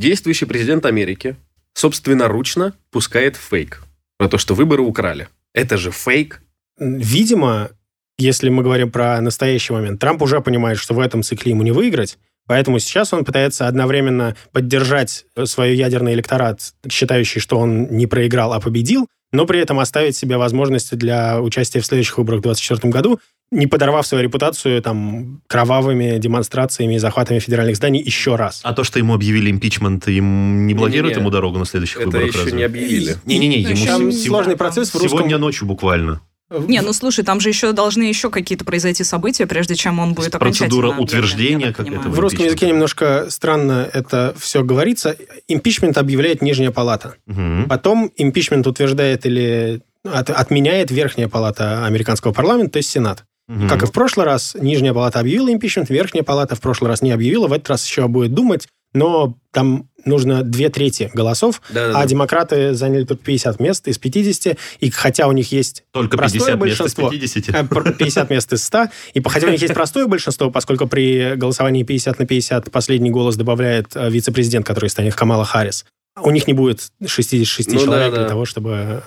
Действующий 0.00 0.46
президент 0.46 0.86
Америки 0.86 1.36
собственноручно 1.74 2.72
пускает 2.90 3.36
фейк 3.36 3.82
про 4.16 4.30
то, 4.30 4.38
что 4.38 4.54
выборы 4.54 4.80
украли. 4.80 5.28
Это 5.52 5.76
же 5.76 5.90
фейк. 5.90 6.40
Видимо, 6.78 7.68
если 8.16 8.48
мы 8.48 8.62
говорим 8.62 8.90
про 8.90 9.20
настоящий 9.20 9.74
момент, 9.74 10.00
Трамп 10.00 10.22
уже 10.22 10.40
понимает, 10.40 10.78
что 10.78 10.94
в 10.94 11.00
этом 11.00 11.22
цикле 11.22 11.50
ему 11.50 11.62
не 11.64 11.72
выиграть, 11.72 12.16
поэтому 12.46 12.78
сейчас 12.78 13.12
он 13.12 13.26
пытается 13.26 13.68
одновременно 13.68 14.36
поддержать 14.52 15.26
свой 15.44 15.76
ядерный 15.76 16.14
электорат, 16.14 16.72
считающий, 16.90 17.42
что 17.42 17.58
он 17.58 17.88
не 17.90 18.06
проиграл, 18.06 18.54
а 18.54 18.60
победил, 18.60 19.06
но 19.32 19.46
при 19.46 19.60
этом 19.60 19.78
оставить 19.78 20.16
себе 20.16 20.36
возможности 20.36 20.94
для 20.94 21.40
участия 21.40 21.80
в 21.80 21.86
следующих 21.86 22.18
выборах 22.18 22.40
в 22.40 22.42
2024 22.42 22.92
году, 22.92 23.20
не 23.52 23.66
подорвав 23.66 24.06
свою 24.06 24.22
репутацию 24.22 24.80
там 24.80 25.42
кровавыми 25.48 26.18
демонстрациями 26.18 26.94
и 26.94 26.98
захватами 26.98 27.40
федеральных 27.40 27.76
зданий 27.76 28.00
еще 28.00 28.36
раз. 28.36 28.60
А 28.62 28.72
то, 28.72 28.84
что 28.84 28.98
ему 28.98 29.12
объявили 29.14 29.50
импичмент, 29.50 30.06
им 30.08 30.66
не 30.66 30.74
блокирует 30.74 31.16
ему 31.16 31.30
дорогу 31.30 31.58
на 31.58 31.64
следующих 31.64 31.98
Это 31.98 32.06
выборах? 32.06 32.28
еще 32.28 32.38
разве? 32.38 32.52
не 32.58 32.62
объявили. 32.62 33.16
Не-не-не, 33.24 33.66
Ну, 33.68 33.98
ему 33.98 34.12
сложный 34.12 34.56
процесс 34.56 34.90
в 34.90 34.94
русском... 34.94 35.18
сегодня 35.18 35.38
ночью 35.38 35.66
буквально. 35.66 36.20
Не, 36.50 36.80
ну 36.82 36.92
слушай, 36.92 37.24
там 37.24 37.38
же 37.40 37.48
еще 37.48 37.72
должны 37.72 38.02
еще 38.02 38.28
какие-то 38.28 38.64
произойти 38.64 39.04
события, 39.04 39.46
прежде 39.46 39.76
чем 39.76 40.00
он 40.00 40.14
будет 40.14 40.32
Процедура 40.32 40.88
окончательно 40.88 40.90
объявлен, 40.90 41.04
утверждения, 41.04 41.66
я 41.66 41.72
как 41.72 41.86
это 41.88 42.08
В 42.08 42.18
русском 42.18 42.44
языке 42.44 42.66
немножко 42.66 43.26
странно 43.28 43.88
это 43.92 44.34
все 44.38 44.64
говорится. 44.64 45.16
Импичмент 45.46 45.96
объявляет 45.96 46.42
Нижняя 46.42 46.70
палата. 46.72 47.14
Мгм. 47.26 47.66
Потом 47.68 48.10
импичмент 48.16 48.66
утверждает 48.66 49.26
или 49.26 49.80
от- 50.04 50.30
отменяет 50.30 50.90
Верхняя 50.90 51.28
палата 51.28 51.84
американского 51.86 52.32
парламента, 52.32 52.72
то 52.72 52.76
есть 52.78 52.90
Сенат. 52.90 53.24
Мгм. 53.46 53.68
Как 53.68 53.82
и 53.82 53.86
в 53.86 53.92
прошлый 53.92 54.26
раз, 54.26 54.56
Нижняя 54.60 54.94
палата 54.94 55.20
объявила 55.20 55.52
импичмент, 55.52 55.88
Верхняя 55.90 56.24
палата 56.24 56.56
в 56.56 56.60
прошлый 56.60 56.88
раз 56.90 57.02
не 57.02 57.12
объявила, 57.12 57.46
в 57.48 57.52
этот 57.52 57.68
раз 57.68 57.86
еще 57.86 58.08
будет 58.08 58.32
думать, 58.34 58.66
но 58.92 59.36
там 59.52 59.88
нужно 60.04 60.42
две 60.42 60.68
трети 60.68 61.10
голосов, 61.14 61.60
Да-да-да. 61.70 62.00
а 62.00 62.06
демократы 62.06 62.74
заняли 62.74 63.04
только 63.04 63.24
50 63.24 63.60
мест 63.60 63.88
из 63.88 63.98
50, 63.98 64.56
и 64.80 64.90
хотя 64.90 65.26
у 65.26 65.32
них 65.32 65.52
есть 65.52 65.84
Только 65.92 66.16
простое 66.16 66.56
50 66.56 66.64
мест 66.64 66.80
из 66.80 66.94
большинство. 66.94 67.10
50. 67.10 67.88
э, 67.88 67.92
50 67.98 68.30
мест 68.30 68.52
из 68.52 68.64
100, 68.64 68.84
и 69.14 69.22
хотя 69.22 69.46
у 69.46 69.50
них 69.50 69.60
есть 69.62 69.74
простое 69.74 70.06
большинство, 70.06 70.50
поскольку 70.50 70.86
при 70.86 71.34
голосовании 71.36 71.82
50 71.82 72.18
на 72.18 72.26
50 72.26 72.70
последний 72.70 73.10
голос 73.10 73.36
добавляет 73.36 73.94
э, 73.94 74.10
вице-президент, 74.10 74.66
который 74.66 74.90
станет 74.90 75.14
Камала 75.14 75.44
Харрис, 75.44 75.84
у 76.18 76.30
них 76.30 76.46
не 76.46 76.54
будет 76.54 76.90
66 77.04 77.72
Ну 77.72 77.80
человек 77.80 78.10
да, 78.10 78.16
для 78.16 78.22
да. 78.24 78.28
того, 78.28 78.44
чтобы 78.44 79.02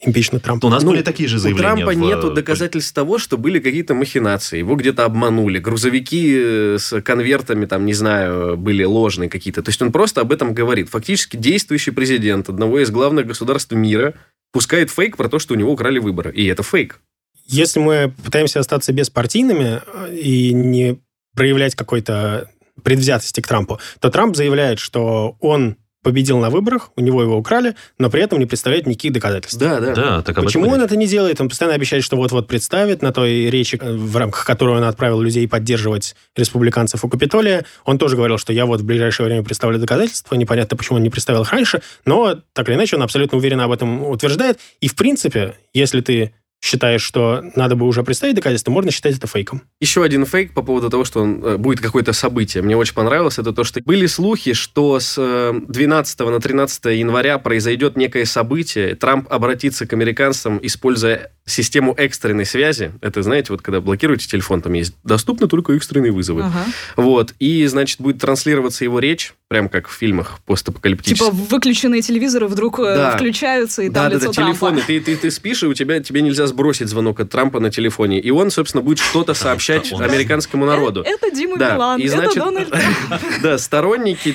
импичнуть 0.00 0.42
Трампа. 0.42 0.66
У 0.66 0.70
нас 0.70 0.82
Ну, 0.82 0.90
были 0.90 1.02
такие 1.02 1.28
же 1.28 1.36
У 1.36 1.38
заявления. 1.38 1.74
Трампа 1.74 1.90
в, 1.92 1.96
нету 1.96 2.30
э, 2.32 2.34
доказательств 2.34 2.92
того, 2.92 3.18
что 3.18 3.38
были 3.38 3.58
какие-то 3.58 3.94
махинации. 3.94 4.58
Его 4.58 4.74
где-то 4.74 5.04
обманули. 5.04 5.58
Грузовики 5.58 6.34
э, 6.36 6.76
с 6.78 7.00
конвертами, 7.00 7.66
там, 7.66 7.86
не 7.86 7.94
знаю, 7.94 8.56
были 8.56 8.84
ложные 8.84 9.30
какие-то. 9.30 9.62
То 9.62 9.70
есть 9.70 9.80
он 9.82 9.92
просто 9.92 10.20
об 10.20 10.32
этом 10.32 10.52
говорит. 10.52 10.88
Фактически 10.88 11.36
действующий 11.36 11.92
президент 11.92 12.48
одного 12.48 12.80
из 12.80 12.90
главных 12.90 13.26
государств 13.26 13.72
мира 13.72 14.14
пускает 14.52 14.90
фейк 14.90 15.16
про 15.16 15.28
то, 15.28 15.38
что 15.38 15.54
у 15.54 15.56
него 15.56 15.72
украли 15.72 15.98
выборы. 15.98 16.32
И 16.32 16.44
это 16.46 16.62
фейк. 16.62 17.00
Если 17.46 17.80
мы 17.80 18.12
пытаемся 18.24 18.60
остаться 18.60 18.92
беспартийными 18.92 19.80
э, 19.86 20.14
и 20.16 20.52
не 20.52 20.98
проявлять 21.34 21.74
какой-то 21.74 22.50
предвзятости 22.82 23.40
к 23.40 23.46
Трампу, 23.48 23.80
то 24.00 24.10
Трамп 24.10 24.36
заявляет, 24.36 24.78
что 24.78 25.36
он 25.40 25.76
победил 26.02 26.38
на 26.38 26.50
выборах, 26.50 26.90
у 26.96 27.00
него 27.00 27.22
его 27.22 27.36
украли, 27.36 27.74
но 27.98 28.08
при 28.10 28.22
этом 28.22 28.38
не 28.38 28.46
представляет 28.46 28.86
никаких 28.86 29.12
доказательств. 29.12 29.58
Да, 29.58 29.80
да. 29.80 29.94
Да, 29.94 30.22
так 30.22 30.36
Почему 30.36 30.68
он 30.68 30.80
это 30.80 30.96
не 30.96 31.06
делает? 31.06 31.40
Он 31.40 31.48
постоянно 31.48 31.74
обещает, 31.74 32.04
что 32.04 32.16
вот-вот 32.16 32.46
представит 32.46 33.02
на 33.02 33.12
той 33.12 33.50
речи, 33.50 33.78
э, 33.80 33.92
в 33.92 34.16
рамках 34.16 34.44
которой 34.44 34.76
он 34.76 34.84
отправил 34.84 35.20
людей 35.20 35.46
поддерживать 35.48 36.14
республиканцев 36.36 37.04
у 37.04 37.08
Капитолия. 37.08 37.64
Он 37.84 37.98
тоже 37.98 38.16
говорил, 38.16 38.38
что 38.38 38.52
я 38.52 38.66
вот 38.66 38.80
в 38.80 38.84
ближайшее 38.84 39.26
время 39.26 39.42
представлю 39.42 39.78
доказательства. 39.78 40.34
Непонятно, 40.36 40.76
почему 40.76 40.96
он 40.96 41.02
не 41.02 41.10
представил 41.10 41.42
их 41.42 41.52
раньше, 41.52 41.82
но 42.04 42.40
так 42.52 42.68
или 42.68 42.76
иначе 42.76 42.96
он 42.96 43.02
абсолютно 43.02 43.38
уверенно 43.38 43.64
об 43.64 43.72
этом 43.72 44.04
утверждает. 44.04 44.58
И 44.80 44.88
в 44.88 44.94
принципе, 44.94 45.56
если 45.74 46.00
ты 46.00 46.32
считаешь, 46.60 47.02
что 47.02 47.44
надо 47.54 47.76
бы 47.76 47.86
уже 47.86 48.02
представить 48.02 48.34
доказательства, 48.34 48.70
можно 48.72 48.90
считать 48.90 49.16
это 49.16 49.26
фейком. 49.26 49.62
Еще 49.80 50.02
один 50.02 50.26
фейк 50.26 50.52
по 50.54 50.62
поводу 50.62 50.90
того, 50.90 51.04
что 51.04 51.20
он, 51.20 51.42
э, 51.44 51.56
будет 51.56 51.80
какое-то 51.80 52.12
событие. 52.12 52.62
Мне 52.62 52.76
очень 52.76 52.94
понравилось. 52.94 53.38
Это 53.38 53.52
то, 53.52 53.62
что 53.64 53.80
были 53.84 54.06
слухи, 54.06 54.54
что 54.54 54.98
с 54.98 55.14
э, 55.18 55.52
12 55.68 56.18
на 56.20 56.40
13 56.40 56.84
января 56.86 57.38
произойдет 57.38 57.96
некое 57.96 58.24
событие. 58.24 58.96
Трамп 58.96 59.32
обратится 59.32 59.86
к 59.86 59.92
американцам, 59.92 60.58
используя 60.62 61.30
систему 61.46 61.94
экстренной 61.96 62.44
связи. 62.44 62.92
Это, 63.00 63.22
знаете, 63.22 63.52
вот 63.52 63.62
когда 63.62 63.80
блокируете 63.80 64.26
телефон, 64.28 64.60
там 64.60 64.72
есть 64.74 64.94
доступны 65.04 65.46
только 65.48 65.72
экстренные 65.74 66.12
вызовы. 66.12 66.42
Ага. 66.42 66.64
Вот. 66.96 67.34
И, 67.38 67.64
значит, 67.66 68.00
будет 68.00 68.18
транслироваться 68.18 68.84
его 68.84 68.98
речь, 68.98 69.32
прям 69.48 69.68
как 69.70 69.88
в 69.88 69.92
фильмах 69.92 70.40
постапокалиптических. 70.44 71.24
Типа 71.24 71.34
выключенные 71.48 72.02
телевизоры 72.02 72.48
вдруг 72.48 72.80
э, 72.80 72.82
Да. 72.96 73.16
включаются, 73.16 73.82
и 73.82 73.86
там 73.86 73.94
Да, 74.04 74.08
да, 74.10 74.14
лицо 74.16 74.26
да, 74.26 74.32
Трампа. 74.32 74.50
телефоны. 74.52 74.82
Ты, 74.86 75.00
ты, 75.00 75.16
ты 75.16 75.30
спишь, 75.30 75.62
и 75.62 75.66
у 75.66 75.72
тебя 75.74 76.00
тебе 76.00 76.20
нельзя 76.20 76.47
сбросить 76.48 76.88
звонок 76.88 77.20
от 77.20 77.30
Трампа 77.30 77.60
на 77.60 77.70
телефоне. 77.70 78.18
И 78.20 78.30
он, 78.30 78.50
собственно, 78.50 78.82
будет 78.82 78.98
что-то 78.98 79.34
сообщать 79.34 79.92
он- 79.92 80.02
американскому 80.02 80.66
народу. 80.66 81.02
Э, 81.06 81.10
Это 81.10 81.30
Дима 81.30 81.56
Да, 81.58 81.74
Билан, 81.74 82.00
и 82.00 82.04
это 82.06 82.16
значит- 82.16 82.38
Дональд 82.42 82.68
Трамп. 83.08 83.22
Да, 83.42 83.58
сторонники 83.58 84.34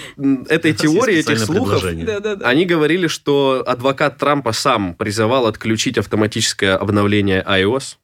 этой 0.50 0.74
теории, 0.74 1.18
этих 1.20 1.40
слухов, 1.40 1.84
они 2.44 2.66
говорили, 2.66 3.08
что 3.08 3.64
адвокат 3.66 4.18
Трампа 4.18 4.52
сам 4.54 4.94
призывал 4.96 5.48
отключить 5.48 5.98
автоматическое 5.98 6.76
обновление 6.78 7.44
iOS, 7.48 7.96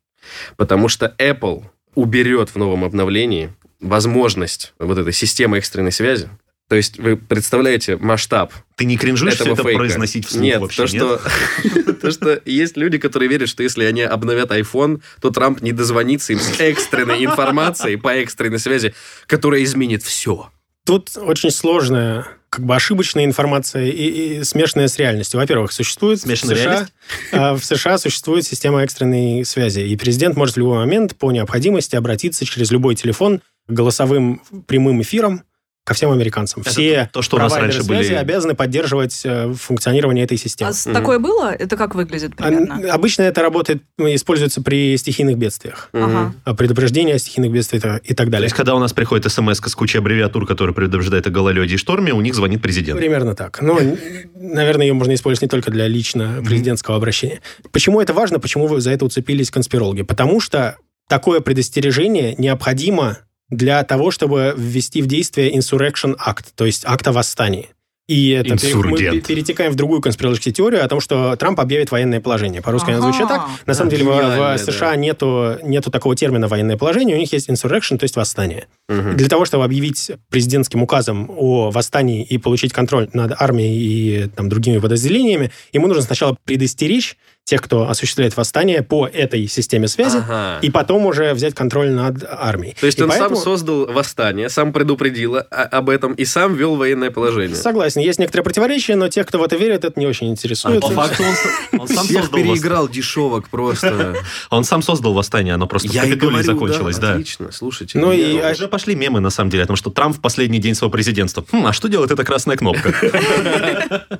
потому 0.57 0.87
что 0.89 1.15
Apple 1.17 1.63
уберет 1.95 2.49
в 2.49 2.55
новом 2.57 2.83
обновлении 2.83 3.51
возможность 3.81 4.73
вот 4.79 4.97
этой 4.97 5.13
системы 5.13 5.57
экстренной 5.57 5.91
связи. 5.91 6.29
То 6.69 6.75
есть 6.75 6.99
вы 6.99 7.17
представляете 7.17 7.97
масштаб 7.97 8.53
Ты 8.75 8.85
не 8.85 8.95
кринжуешь 8.95 9.33
этого 9.33 9.53
это 9.53 9.63
фейка? 9.63 9.79
произносить 9.79 10.27
вслух 10.27 10.43
нет, 10.43 10.61
вообще, 10.61 10.83
то, 10.83 10.87
что, 10.87 11.93
то, 11.93 12.11
что 12.11 12.41
есть 12.45 12.77
люди, 12.77 12.99
которые 12.99 13.27
верят, 13.27 13.49
что 13.49 13.63
если 13.63 13.83
они 13.85 14.03
обновят 14.03 14.51
iPhone, 14.51 15.01
то 15.19 15.31
Трамп 15.31 15.61
не 15.61 15.71
дозвонится 15.71 16.31
им 16.31 16.39
с 16.39 16.59
экстренной 16.59 17.25
информацией 17.25 17.95
по 17.95 18.09
экстренной 18.09 18.59
связи, 18.59 18.93
которая 19.25 19.63
изменит 19.63 20.03
все. 20.03 20.51
Тут 20.85 21.09
очень 21.17 21.49
сложная, 21.49 22.27
как 22.51 22.65
бы 22.65 22.75
ошибочная 22.75 23.25
информация 23.25 23.87
и, 23.87 24.37
и 24.39 24.43
смешанная 24.43 24.87
с 24.87 24.97
реальностью. 24.99 25.39
Во-первых, 25.39 25.71
существует 25.71 26.21
Смешанная 26.21 26.55
в 26.55 26.59
США, 26.59 26.87
а, 27.31 27.55
в 27.55 27.65
США 27.65 27.97
существует 27.97 28.45
система 28.45 28.83
экстренной 28.83 29.43
связи, 29.43 29.79
и 29.79 29.97
президент 29.97 30.35
может 30.35 30.55
в 30.55 30.59
любой 30.59 30.77
момент 30.77 31.15
по 31.15 31.31
необходимости 31.31 31.95
обратиться 31.95 32.45
через 32.45 32.69
любой 32.69 32.93
телефон 32.93 33.41
к 33.67 33.71
голосовым 33.71 34.43
прямым 34.67 35.01
эфирам 35.01 35.43
ко 35.89 35.93
всем 35.95 36.11
американцам. 36.11 36.61
Это 36.61 36.69
Все 36.69 37.09
то, 37.11 37.21
что 37.21 37.35
у 37.37 37.39
нас 37.39 37.53
раньше 37.55 37.83
связи 37.83 38.09
были- 38.09 38.17
обязаны 38.17 38.53
поддерживать 38.55 39.19
э, 39.25 39.51
функционирование 39.53 40.23
этой 40.23 40.37
системы. 40.37 40.69
А 40.69 40.73
с- 40.73 40.83
такое 40.83 41.19
было? 41.19 41.51
Это 41.51 41.75
как 41.75 41.95
выглядит 41.95 42.35
примерно? 42.37 42.79
А, 42.89 42.93
Обычно 42.93 43.23
это 43.23 43.41
работает, 43.41 43.81
ну, 43.97 44.07
используется 44.13 44.61
при 44.61 44.95
стихийных 44.97 45.37
бедствиях. 45.37 45.89
Ага. 45.93 46.33
А, 46.45 46.53
Предупреждение 46.53 47.15
о 47.15 47.19
стихийных 47.19 47.51
бедствиях 47.51 47.83
и 48.03 48.13
так 48.13 48.27
То 48.27 48.31
далее. 48.31 48.45
есть, 48.45 48.55
когда 48.55 48.75
у 48.75 48.79
нас 48.79 48.93
приходит 48.93 49.29
смс 49.31 49.59
с 49.59 49.75
кучей 49.75 49.97
аббревиатур, 49.97 50.45
которые 50.45 50.73
предупреждает 50.75 51.25
о 51.27 51.31
гололеде 51.31 51.73
и 51.73 51.77
шторме, 51.77 52.13
у 52.13 52.21
них 52.21 52.35
звонит 52.35 52.61
президент. 52.61 52.99
Примерно 52.99 53.33
так. 53.35 53.59
Но, 53.61 53.79
н- 53.79 53.97
наверное, 54.35 54.85
ее 54.85 54.93
можно 54.93 55.13
использовать 55.15 55.41
не 55.41 55.47
только 55.49 55.71
для 55.71 55.87
лично 55.87 56.43
президентского 56.45 56.97
обращения. 56.97 57.41
Почему 57.71 57.99
это 57.99 58.13
важно? 58.13 58.39
Почему 58.39 58.67
вы 58.67 58.79
за 58.79 58.91
это 58.91 59.05
уцепились 59.05 59.49
конспирологи? 59.49 60.03
Потому 60.03 60.39
что 60.39 60.77
такое 61.07 61.39
предостережение 61.39 62.35
необходимо 62.37 63.17
для 63.49 63.83
того, 63.83 64.11
чтобы 64.11 64.53
ввести 64.57 65.01
в 65.01 65.07
действие 65.07 65.55
Insurrection 65.55 66.15
Act, 66.17 66.45
то 66.55 66.65
есть 66.65 66.83
акт 66.85 67.07
о 67.07 67.11
восстании. 67.11 67.69
И 68.07 68.31
это 68.31 68.49
мы 68.49 68.55
Инсургент. 68.55 69.27
перетекаем 69.27 69.71
в 69.71 69.75
другую 69.75 70.01
конспирологическую 70.01 70.51
теорию 70.51 70.83
о 70.83 70.87
том, 70.87 70.99
что 70.99 71.35
Трамп 71.35 71.59
объявит 71.59 71.91
военное 71.91 72.19
положение. 72.19 72.59
По-русски 72.59 72.89
оно 72.89 73.01
звучит 73.03 73.27
так. 73.27 73.47
На 73.67 73.75
самом 73.75 73.91
деле 73.91 74.03
в- 74.03 74.57
США 74.57 74.95
нету, 74.95 75.59
нету 75.61 75.91
такого 75.91 76.15
термина 76.15 76.47
военное 76.47 76.75
положение, 76.75 77.15
у 77.15 77.19
них 77.19 77.31
есть 77.31 77.49
insurrection, 77.49 77.99
то 77.99 78.05
есть 78.05 78.15
восстание. 78.15 78.65
Для 78.87 79.27
того, 79.29 79.45
чтобы 79.45 79.63
объявить 79.63 80.09
президентским 80.31 80.81
указом 80.81 81.29
о 81.29 81.69
восстании 81.69 82.23
и 82.23 82.39
получить 82.39 82.73
контроль 82.73 83.09
над 83.13 83.39
армией 83.39 83.77
и 84.25 84.27
там, 84.29 84.49
другими 84.49 84.79
подразделениями, 84.79 85.51
ему 85.71 85.85
нужно 85.85 86.01
сначала 86.01 86.35
предостеречь 86.45 87.15
тех, 87.49 87.61
кто 87.61 87.89
осуществляет 87.89 88.37
восстание 88.37 88.83
по 88.83 89.07
этой 89.07 89.47
системе 89.47 89.87
связи, 89.87 90.17
Ага. 90.17 90.59
и 90.61 90.69
потом 90.69 91.05
уже 91.07 91.33
взять 91.33 91.55
контроль 91.55 91.89
над 91.89 92.23
армией. 92.29 92.75
То 92.79 92.85
есть 92.85 92.99
И 92.99 93.03
он 93.03 93.09
поэтому- 93.09 93.35
сам 93.35 93.43
создал 93.43 93.87
восстание, 93.87 94.49
сам 94.49 94.71
предупредил 94.71 95.37
об 95.49 95.89
этом 95.89 96.13
и 96.13 96.25
сам 96.25 96.53
вел 96.55 96.75
военное 96.75 97.09
положение. 97.11 97.55
Согласен, 97.55 98.01
есть 98.01 98.19
некоторые 98.19 98.43
противоречия, 98.43 98.95
но 98.95 99.07
тех, 99.09 99.25
кто 99.25 99.39
в 99.39 99.43
это 99.43 99.55
верит, 99.55 99.83
это 99.83 99.99
не 99.99 100.05
очень 100.05 100.27
А 100.27 100.31
интересует. 100.31 100.81
по 100.81 100.89
факту 100.89 101.23
он, 101.23 101.79
он 101.81 101.87
сам 101.87 102.05
Всех 102.05 102.29
переиграл 102.31 102.87
дешевок 102.87 103.49
просто. 103.49 104.15
Он 104.51 104.63
сам 104.63 104.81
создал 104.81 105.13
восстание, 105.13 105.53
оно 105.55 105.65
просто 105.67 105.89
Я 105.89 106.03
в 106.05 106.09
говорю, 106.17 106.43
закончилось, 106.43 106.97
да. 106.97 107.13
Отлично, 107.13 107.51
слушайте. 107.51 107.97
Ну 107.99 108.11
и- 108.11 108.39
Ну, 108.41 108.51
Уже 108.51 108.67
пошли 108.67 108.95
мемы, 108.95 109.19
на 109.19 109.29
самом 109.31 109.49
деле, 109.49 109.63
о 109.63 109.67
том, 109.67 109.75
что 109.75 109.89
Трамп 109.89 110.17
в 110.17 110.21
последний 110.21 110.59
день 110.59 110.75
своего 110.75 110.91
президентства. 110.91 111.43
Хм, 111.51 111.65
а 111.65 111.73
что 111.73 111.87
делает 111.87 112.11
эта 112.11 112.23
красная 112.23 112.57
кнопка? 112.57 112.93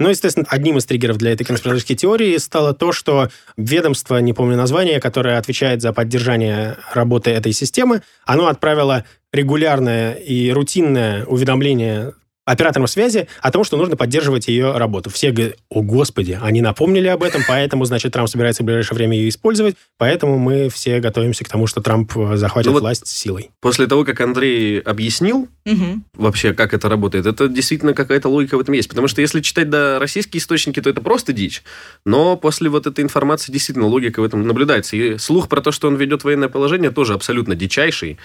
Ну, 0.00 0.08
естественно, 0.08 0.46
одним 0.48 0.78
из 0.78 0.86
триггеров 0.86 1.18
для 1.18 1.32
этой 1.32 1.44
конспирологической 1.44 1.94
теории 1.94 2.34
стало 2.38 2.72
то, 2.72 2.90
что 2.90 3.28
ведомство, 3.58 4.16
не 4.16 4.32
помню 4.32 4.56
название, 4.56 4.98
которое 4.98 5.36
отвечает 5.36 5.82
за 5.82 5.92
поддержание 5.92 6.78
работы 6.94 7.30
этой 7.30 7.52
системы, 7.52 8.00
оно 8.24 8.48
отправило 8.48 9.04
регулярное 9.30 10.14
и 10.14 10.50
рутинное 10.52 11.26
уведомление 11.26 12.14
операторам 12.44 12.86
связи 12.86 13.28
о 13.40 13.50
том, 13.52 13.64
что 13.64 13.76
нужно 13.76 13.96
поддерживать 13.96 14.48
ее 14.48 14.76
работу. 14.76 15.10
Все 15.10 15.30
говорят, 15.30 15.56
о 15.68 15.82
господи, 15.82 16.38
они 16.40 16.62
напомнили 16.62 17.06
об 17.06 17.22
этом, 17.22 17.42
поэтому, 17.46 17.84
значит, 17.84 18.12
Трамп 18.12 18.28
собирается 18.28 18.62
в 18.62 18.66
ближайшее 18.66 18.96
время 18.96 19.16
ее 19.16 19.28
использовать, 19.28 19.76
поэтому 19.98 20.38
мы 20.38 20.68
все 20.68 20.98
готовимся 21.00 21.44
к 21.44 21.48
тому, 21.48 21.66
что 21.66 21.80
Трамп 21.80 22.16
э, 22.16 22.36
захватит 22.36 22.66
Ну 22.68 22.72
вот- 22.72 22.80
власть 22.82 23.06
силой. 23.06 23.50
После 23.60 23.86
того, 23.86 24.04
как 24.04 24.20
Андрей 24.20 24.80
объяснил 24.80 25.48
Мгм. 25.64 26.04
вообще, 26.14 26.52
как 26.54 26.74
это 26.74 26.88
работает, 26.88 27.26
это 27.26 27.46
действительно 27.48 27.94
какая-то 27.94 28.28
логика 28.28 28.56
в 28.56 28.60
этом 28.60 28.74
есть. 28.74 28.88
Потому 28.88 29.06
что 29.06 29.20
если 29.20 29.40
читать 29.40 29.70
да, 29.70 29.98
российские 29.98 30.40
источники, 30.40 30.80
то 30.80 30.90
это 30.90 31.00
просто 31.00 31.32
дичь. 31.32 31.62
Но 32.04 32.36
после 32.36 32.68
вот 32.70 32.86
этой 32.86 33.04
информации 33.04 33.52
действительно 33.52 33.86
логика 33.86 34.20
в 34.20 34.24
этом 34.24 34.46
наблюдается. 34.46 34.96
И 34.96 35.18
слух 35.18 35.48
про 35.48 35.60
то, 35.60 35.70
что 35.70 35.86
он 35.88 35.96
ведет 35.96 36.24
военное 36.24 36.48
положение, 36.48 36.90
тоже 36.90 37.14
абсолютно 37.14 37.54
дичайший. 37.54 38.18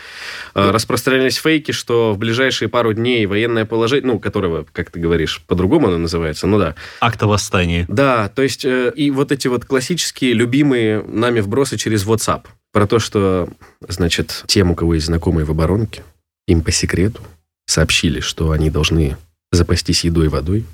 Э, 0.56 0.72
Распространялись 0.72 1.36
фейки, 1.38 1.72
что 1.72 2.14
в 2.14 2.18
ближайшие 2.18 2.70
пару 2.70 2.94
дней 2.94 3.26
военное 3.26 3.66
положение, 3.66 4.08
ну, 4.08 4.15
которого, 4.20 4.66
как 4.72 4.92
ты 4.92 5.00
говоришь, 5.00 5.42
по-другому 5.48 5.88
оно 5.88 5.98
называется, 5.98 6.48
ну 6.48 6.58
да, 6.60 6.76
Акта 7.02 7.28
восстания. 7.28 7.86
Да, 7.88 8.30
то 8.30 8.42
есть 8.42 8.66
э, 8.66 8.92
и 8.96 9.12
вот 9.12 9.32
эти 9.32 9.48
вот 9.48 9.66
классические, 9.66 10.34
любимые 10.34 11.02
нами 11.04 11.40
вбросы 11.40 11.78
через 11.78 12.06
WhatsApp. 12.06 12.46
Про 12.72 12.88
то, 12.88 13.00
что, 13.00 13.50
значит, 13.88 14.44
тем, 14.48 14.72
у 14.72 14.76
кого 14.76 14.96
есть 14.96 15.06
знакомые 15.06 15.46
в 15.46 15.52
оборонке, 15.52 16.04
им 16.48 16.62
по 16.62 16.72
секрету 16.72 17.22
сообщили, 17.66 18.20
что 18.20 18.52
они 18.52 18.70
должны 18.70 19.18
запастись 19.52 20.04
едой 20.04 20.26
и 20.26 20.30
водой, 20.30 20.66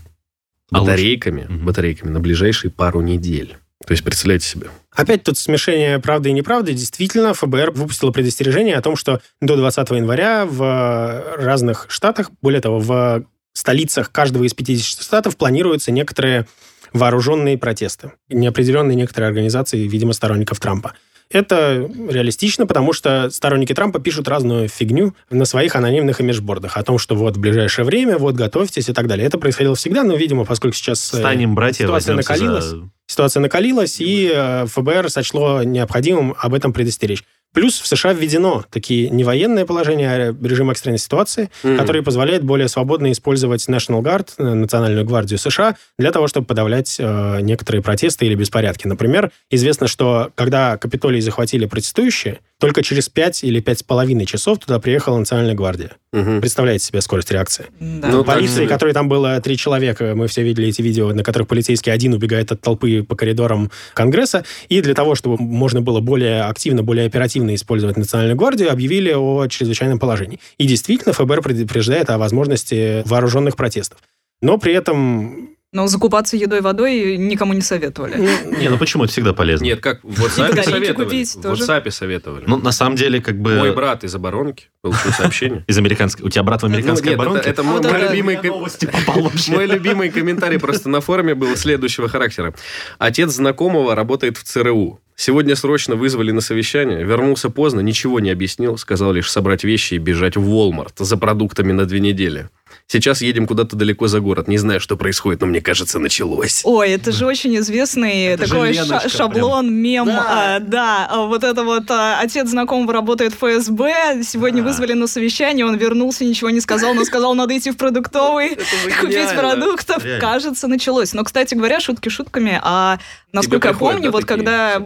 А 0.72 0.80
лучше- 0.80 0.92
батарейками, 0.92 1.46
Мгм. 1.50 1.66
батарейками 1.66 2.10
на 2.12 2.20
ближайшие 2.20 2.72
пару 2.72 3.02
недель. 3.02 3.56
То 3.86 3.92
есть, 3.92 4.04
представляете 4.04 4.48
себе. 4.48 4.70
Опять 4.92 5.24
тут 5.24 5.38
смешение 5.38 6.00
правды 6.00 6.30
и 6.30 6.34
неправды. 6.34 6.74
Действительно, 6.74 7.34
ФБР 7.34 7.72
выпустило 7.72 8.12
предостережение 8.12 8.76
о 8.76 8.82
том, 8.82 8.96
что 8.96 9.22
до 9.40 9.56
20 9.56 9.90
января 9.92 10.46
в 10.46 11.36
разных 11.38 11.86
штатах, 11.90 12.30
более 12.42 12.62
того, 12.62 12.80
в 12.80 13.24
столицах 13.54 14.12
каждого 14.12 14.44
из 14.44 14.54
50 14.54 15.02
штатов 15.02 15.38
планируются 15.38 15.92
некоторые 15.92 16.48
вооруженные 16.94 17.58
протесты. 17.58 18.12
Неопределенные 18.30 18.96
некоторые 18.96 19.30
организации, 19.30 19.88
видимо, 19.88 20.14
сторонников 20.14 20.60
Трампа. 20.60 20.94
Это 21.30 21.90
реалистично, 22.10 22.68
потому 22.68 22.92
что 22.92 23.30
сторонники 23.30 23.74
Трампа 23.74 24.00
пишут 24.00 24.28
разную 24.28 24.68
фигню 24.68 25.16
на 25.30 25.46
своих 25.46 25.78
анонимных 25.78 26.20
имиджбордах 26.20 26.76
о 26.76 26.84
том, 26.84 26.98
что 26.98 27.16
вот 27.16 27.38
в 27.38 27.40
ближайшее 27.40 27.86
время, 27.86 28.18
вот 28.18 28.36
готовьтесь 28.36 28.90
и 28.90 28.94
так 28.94 29.08
далее. 29.08 29.26
Это 29.26 29.38
происходило 29.38 29.76
всегда, 29.76 30.04
но, 30.04 30.16
видимо, 30.16 30.44
поскольку 30.44 30.76
сейчас... 30.76 31.14
э, 31.14 31.18
Станем, 31.20 31.56
братья, 31.56 31.86
ситуация 31.86 32.16
накалилась. 32.16 32.66
за... 32.66 32.90
Ситуация 33.12 33.42
накалилась, 33.42 34.00
и 34.00 34.32
э, 34.34 34.66
ФБР 34.68 35.10
сочло 35.10 35.64
необходимым 35.64 36.34
об 36.38 36.54
этом 36.54 36.72
предостеречь. 36.72 37.26
Плюс 37.54 37.80
в 37.80 37.88
США 37.88 38.14
введено 38.14 38.64
такие 38.72 39.10
не 39.10 39.24
военное 39.24 39.66
положение, 39.66 40.10
а 40.10 40.36
режим 40.48 40.70
экстренной 40.72 40.98
ситуации, 41.00 41.50
Мгм. 41.64 41.78
который 41.78 42.02
позволяет 42.02 42.44
более 42.44 42.68
свободно 42.70 43.12
использовать 43.12 43.68
National 43.68 44.02
Guard, 44.02 44.30
э, 44.38 44.54
Национальную 44.54 45.06
гвардию 45.06 45.38
США, 45.38 45.76
для 46.00 46.12
того, 46.12 46.28
чтобы 46.28 46.46
подавлять 46.46 46.96
э, 47.00 47.40
некоторые 47.42 47.82
протесты 47.82 48.26
или 48.26 48.36
беспорядки. 48.36 48.88
Например, 48.88 49.32
известно, 49.50 49.88
что 49.88 50.32
когда 50.36 50.78
Капитолий 50.78 51.20
захватили 51.20 51.66
протестующие, 51.66 52.40
только 52.60 52.84
через 52.84 53.10
5 53.10 53.44
или 53.44 53.60
5,5 53.60 54.26
часов 54.26 54.60
туда 54.60 54.80
приехала 54.80 55.18
Национальная 55.18 55.56
гвардия. 55.56 55.92
Мгм. 56.14 56.42
Представляете 56.42 56.86
себе 56.86 57.02
скорость 57.02 57.32
реакции? 57.32 57.66
Да. 57.80 58.10
Ну, 58.10 58.24
так 58.24 58.36
Полиции, 58.36 58.56
себе. 58.58 58.68
которой 58.68 58.94
там 58.94 59.10
было 59.10 59.42
три 59.42 59.58
человека, 59.58 60.14
мы 60.16 60.28
все 60.28 60.44
видели 60.44 60.68
эти 60.68 60.82
видео, 60.82 61.12
на 61.12 61.24
которых 61.24 61.48
полицейский 61.48 61.92
один 61.92 62.14
убегает 62.14 62.52
от 62.52 62.62
толпы 62.62 63.02
по 63.04 63.16
коридорам 63.16 63.72
Конгресса, 63.96 64.46
и 64.70 64.82
для 64.82 64.94
того, 64.94 65.16
чтобы 65.16 65.38
можно 65.42 65.82
было 65.82 66.02
более 66.02 66.44
активно, 66.44 66.84
более 66.84 67.08
оперативно 67.08 67.41
использовать 67.56 67.98
Национальную 67.98 68.38
гвардию, 68.38 68.72
объявили 68.72 69.12
о 69.12 69.48
чрезвычайном 69.48 70.00
положении. 70.00 70.40
И 70.58 70.66
действительно, 70.66 71.14
ФБР 71.14 71.42
предупреждает 71.42 72.10
о 72.10 72.18
возможности 72.18 73.04
вооруженных 73.08 73.56
протестов. 73.56 74.00
Но 74.42 74.58
при 74.58 74.74
этом... 74.74 75.56
Но 75.74 75.88
закупаться 75.88 76.36
едой 76.36 76.60
и 76.60 76.62
водой 76.62 77.16
никому 77.16 77.54
не 77.54 77.62
советовали. 77.62 78.16
ну, 78.18 78.58
Не, 78.60 78.68
ну 78.68 78.78
почему 78.78 79.06
это 79.06 79.14
всегда 79.14 79.32
полезно? 79.32 79.64
Нет, 79.64 79.80
как 79.80 80.04
в 80.04 80.22
WhatsApp 80.22 80.64
советовали. 80.64 81.24
В. 81.24 81.46
WhatsApp 81.46 81.92
советовали. 81.92 82.44
Ну, 82.46 82.58
на 82.58 82.74
самом 82.74 82.98
деле, 82.98 83.22
как 83.22 83.40
бы... 83.40 83.56
Мой 83.56 83.74
брат 83.74 84.04
из 84.04 84.14
оборонки 84.14 84.66
получил 84.82 85.12
сообщение. 85.14 85.64
Из 85.68 85.78
американской... 85.78 86.26
У 86.26 86.30
тебя 86.30 86.44
брат 86.44 86.62
в 86.62 86.66
американской 86.66 87.12
Ну, 87.12 87.14
это- 87.14 87.22
оборонке? 87.24 87.50
это 87.50 87.64
мой 87.64 87.80
это 87.80 87.98
любимый... 88.10 88.38
Новости 88.44 88.86
попал. 88.86 89.32
Мой 89.48 89.66
любимый 89.66 90.10
комментарий 90.10 90.60
просто 90.60 90.90
на 90.90 91.00
форуме 91.00 91.36
был 91.36 91.56
следующего 91.56 92.10
характера. 92.10 92.54
Отец 92.98 93.30
знакомого 93.32 93.96
работает 93.96 94.36
в 94.38 94.44
ЦРУ. 94.44 95.00
Сегодня 95.16 95.56
срочно 95.56 95.96
вызвали 95.96 96.32
на 96.32 96.42
совещание, 96.42 97.04
вернулся 97.04 97.50
поздно, 97.50 97.80
ничего 97.80 98.20
не 98.20 98.32
объяснил, 98.32 98.78
сказал 98.78 99.14
лишь 99.14 99.32
собрать 99.32 99.64
вещи 99.64 99.94
и 99.94 99.98
бежать 100.00 100.36
в 100.36 100.42
Walmart 100.50 100.94
за 100.98 101.16
продуктами 101.16 101.72
на 101.72 101.86
две 101.86 102.00
недели. 102.00 102.50
Сейчас 102.92 103.22
едем 103.22 103.48
куда-то 103.48 103.78
далеко 103.78 104.08
за 104.08 104.20
город, 104.20 104.50
не 104.50 104.58
знаю, 104.58 104.82
что 104.82 104.98
происходит, 104.98 105.40
но 105.40 105.48
мне 105.48 105.62
кажется, 105.62 105.98
началось. 105.98 106.60
Ой, 106.66 106.90
это 106.90 107.14
же 107.14 107.26
очень 107.26 107.56
известный 107.60 108.24
Это 108.26 108.50
такой 108.50 108.74
ша- 108.74 109.08
шаблон, 109.08 109.74
мем. 109.74 110.08
Да. 110.08 110.56
А, 110.58 110.60
да, 110.60 111.08
а 111.10 111.22
вот 111.26 111.46
это 111.46 111.64
вот 111.64 111.90
а, 111.90 112.20
отец 112.20 112.50
знакомого 112.50 112.92
работает 112.92 113.34
в 113.34 113.38
ФСБ, 113.38 114.24
сегодня 114.26 114.62
Да. 114.62 114.68
вызвали 114.68 114.92
на 114.92 115.08
совещание, 115.08 115.66
он 115.66 115.78
вернулся, 115.78 116.26
ничего 116.26 116.50
не 116.50 116.60
сказал, 116.60 116.94
но 116.94 117.06
сказал, 117.06 117.34
надо 117.34 117.58
идти 117.58 117.72
в 117.72 117.78
продуктовый, 117.78 118.58
купить 119.00 119.30
продуктов. 119.38 120.04
Реально. 120.04 120.20
Кажется, 120.20 120.68
началось. 120.68 121.14
Но, 121.14 121.24
кстати 121.24 121.54
говоря, 121.56 121.80
шутки 121.80 122.10
шутками, 122.10 122.60
а 122.62 123.00
насколько 123.32 123.70
я 123.70 123.74
помню, 123.74 124.12
вот 124.12 124.26
когда 124.26 124.84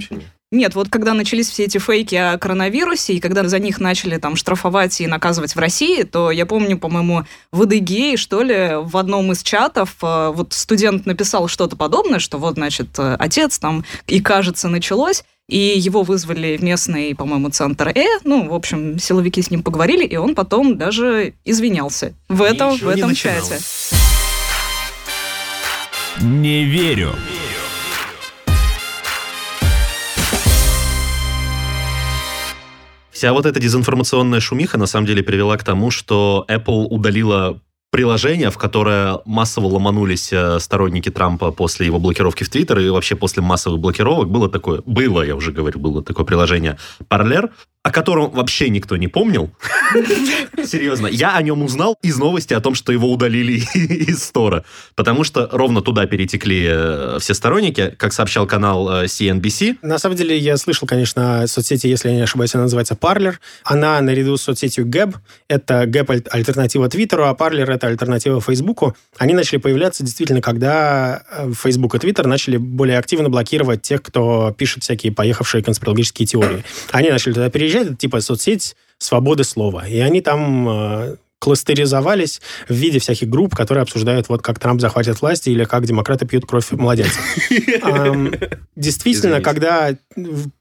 Нет, 0.56 0.74
вот 0.74 0.88
когда 0.90 1.14
начались 1.14 1.50
все 1.50 1.66
эти 1.66 1.80
фейки 1.80 2.16
о 2.16 2.38
коронавирусе, 2.38 3.14
и 3.14 3.20
когда 3.20 3.46
за 3.46 3.60
них 3.60 3.82
начали 3.82 4.18
там 4.18 4.38
штрафовать 4.38 5.02
и 5.02 5.08
наказывать 5.08 5.54
в 5.54 5.60
России, 5.60 6.04
то 6.04 6.32
я 6.32 6.46
помню, 6.46 6.78
по-моему, 6.78 7.26
в 7.52 7.66
ИДГ, 7.66 8.18
что 8.18 8.42
ли, 8.42 8.78
в 8.82 8.96
одном 8.96 9.34
из 9.34 9.44
чатов 9.44 9.98
э, 10.02 10.32
вот 10.34 10.54
студент 10.54 11.06
написал 11.06 11.50
что-то 11.50 11.76
подобное, 11.76 12.20
что 12.20 12.38
вот, 12.38 12.54
значит, 12.54 12.88
э, 12.98 13.18
отец 13.20 13.60
там, 13.60 13.84
и 14.08 14.22
кажется, 14.22 14.70
началось, 14.70 15.26
и 15.50 15.58
его 15.58 16.04
вызвали 16.04 16.56
в 16.56 16.64
местный, 16.64 17.14
по-моему, 17.16 17.50
центр 17.50 17.90
Э, 17.94 18.06
ну, 18.24 18.48
в 18.48 18.54
общем, 18.54 18.98
силовики 18.98 19.42
с 19.42 19.52
ним 19.52 19.62
поговорили, 19.62 20.06
и 20.06 20.16
он 20.16 20.36
потом 20.36 20.78
даже 20.78 21.34
извинялся 21.44 22.14
в 22.30 22.42
этом, 22.42 22.78
в 22.78 22.88
этом 22.88 23.14
чате. 23.14 23.60
Не 26.22 26.64
верю. 26.64 27.14
Вся 33.16 33.32
вот 33.32 33.46
эта 33.46 33.62
дезинформационная 33.62 34.42
шумиха 34.42 34.78
на 34.78 34.88
самом 34.88 35.08
деле 35.08 35.24
привела 35.24 35.56
к 35.56 35.64
тому, 35.64 35.90
что 35.90 36.46
Apple 36.50 36.88
удалила 36.90 37.62
приложение, 37.90 38.50
в 38.50 38.58
которое 38.58 39.22
массово 39.24 39.68
ломанулись 39.68 40.34
э, 40.34 40.60
сторонники 40.60 41.10
Трампа 41.10 41.52
после 41.52 41.86
его 41.86 41.98
блокировки 41.98 42.44
в 42.44 42.50
Твиттер 42.50 42.80
и 42.80 42.90
вообще 42.90 43.16
после 43.16 43.42
массовых 43.42 43.80
блокировок. 43.80 44.28
Было 44.28 44.50
такое, 44.50 44.82
было, 44.86 45.22
я 45.22 45.38
уже 45.38 45.54
говорю, 45.54 45.80
было 45.80 46.04
такое 46.04 46.26
приложение 46.26 46.78
Parler, 47.10 47.52
о 47.86 47.92
котором 47.92 48.32
вообще 48.32 48.70
никто 48.70 48.98
не 48.98 49.08
помнил. 49.08 49.52
Серьезно. 50.66 51.06
Я 51.06 51.36
о 51.36 51.42
нем 51.44 51.62
узнал 51.62 52.00
из 52.02 52.18
новости 52.18 52.52
о 52.56 52.60
том, 52.60 52.74
что 52.74 52.92
его 52.92 53.12
удалили 53.12 53.62
из 53.76 54.24
стора. 54.24 54.66
Потому 54.96 55.24
что 55.24 55.48
ровно 55.52 55.82
туда 55.82 56.08
перетекли 56.08 56.66
э, 56.68 57.18
все 57.22 57.36
сторонники, 57.36 57.94
как 57.96 58.12
сообщал 58.12 58.48
канал 58.48 58.90
э, 58.90 59.06
CNBC. 59.06 59.78
На 59.84 60.00
самом 60.00 60.16
деле, 60.16 60.36
я 60.36 60.58
слышал, 60.58 60.88
конечно, 60.88 61.44
о 61.44 61.48
соцсети, 61.48 61.86
если 61.86 62.10
я 62.10 62.16
не 62.16 62.22
ошибаюсь, 62.24 62.56
она 62.56 62.64
называется 62.64 62.96
Parler. 62.96 63.36
Она 63.64 64.02
наряду 64.02 64.36
с 64.36 64.42
соцсетью 64.42 64.88
Gab, 64.88 65.14
это 65.48 65.84
Gab 65.84 66.28
альтернатива 66.32 66.90
Твиттеру, 66.90 67.28
а 67.28 67.36
Parler 67.36 67.72
это 67.72 67.86
альтернатива 67.86 68.42
Фейсбуку. 68.42 68.98
Они 69.20 69.36
начали 69.36 69.58
появляться 69.58 70.04
действительно, 70.04 70.42
когда 70.42 71.22
Facebook 71.54 71.94
и 71.94 71.98
Twitter 72.00 72.26
начали 72.26 72.58
более 72.58 72.98
активно 72.98 73.30
блокировать 73.30 73.84
тех, 73.84 74.02
кто 74.02 74.56
пишет 74.58 74.82
всякие 74.82 75.12
поехавшие 75.12 75.64
конспирологические 75.64 76.26
теории. 76.26 76.64
Они 76.92 77.12
начали 77.12 77.34
туда 77.34 77.52
переезжать, 77.52 77.75
это 77.76 77.96
типа 77.96 78.22
соцсеть 78.22 78.76
свободы 78.98 79.44
слова. 79.44 79.88
И 79.88 80.00
они 80.00 80.22
там 80.22 80.70
э, 80.70 81.16
кластеризовались 81.40 82.42
в 82.68 82.74
виде 82.74 83.00
всяких 83.00 83.30
групп, 83.30 83.56
которые 83.56 83.84
обсуждают, 83.84 84.30
вот 84.30 84.42
как 84.42 84.60
Трамп 84.60 84.82
захватит 84.82 85.22
власть 85.22 85.48
или 85.48 85.64
как 85.64 85.86
демократы 85.86 86.26
пьют 86.26 86.46
кровь 86.46 86.72
младенцев. 86.72 87.22
Действительно, 88.76 89.42
когда 89.42 89.96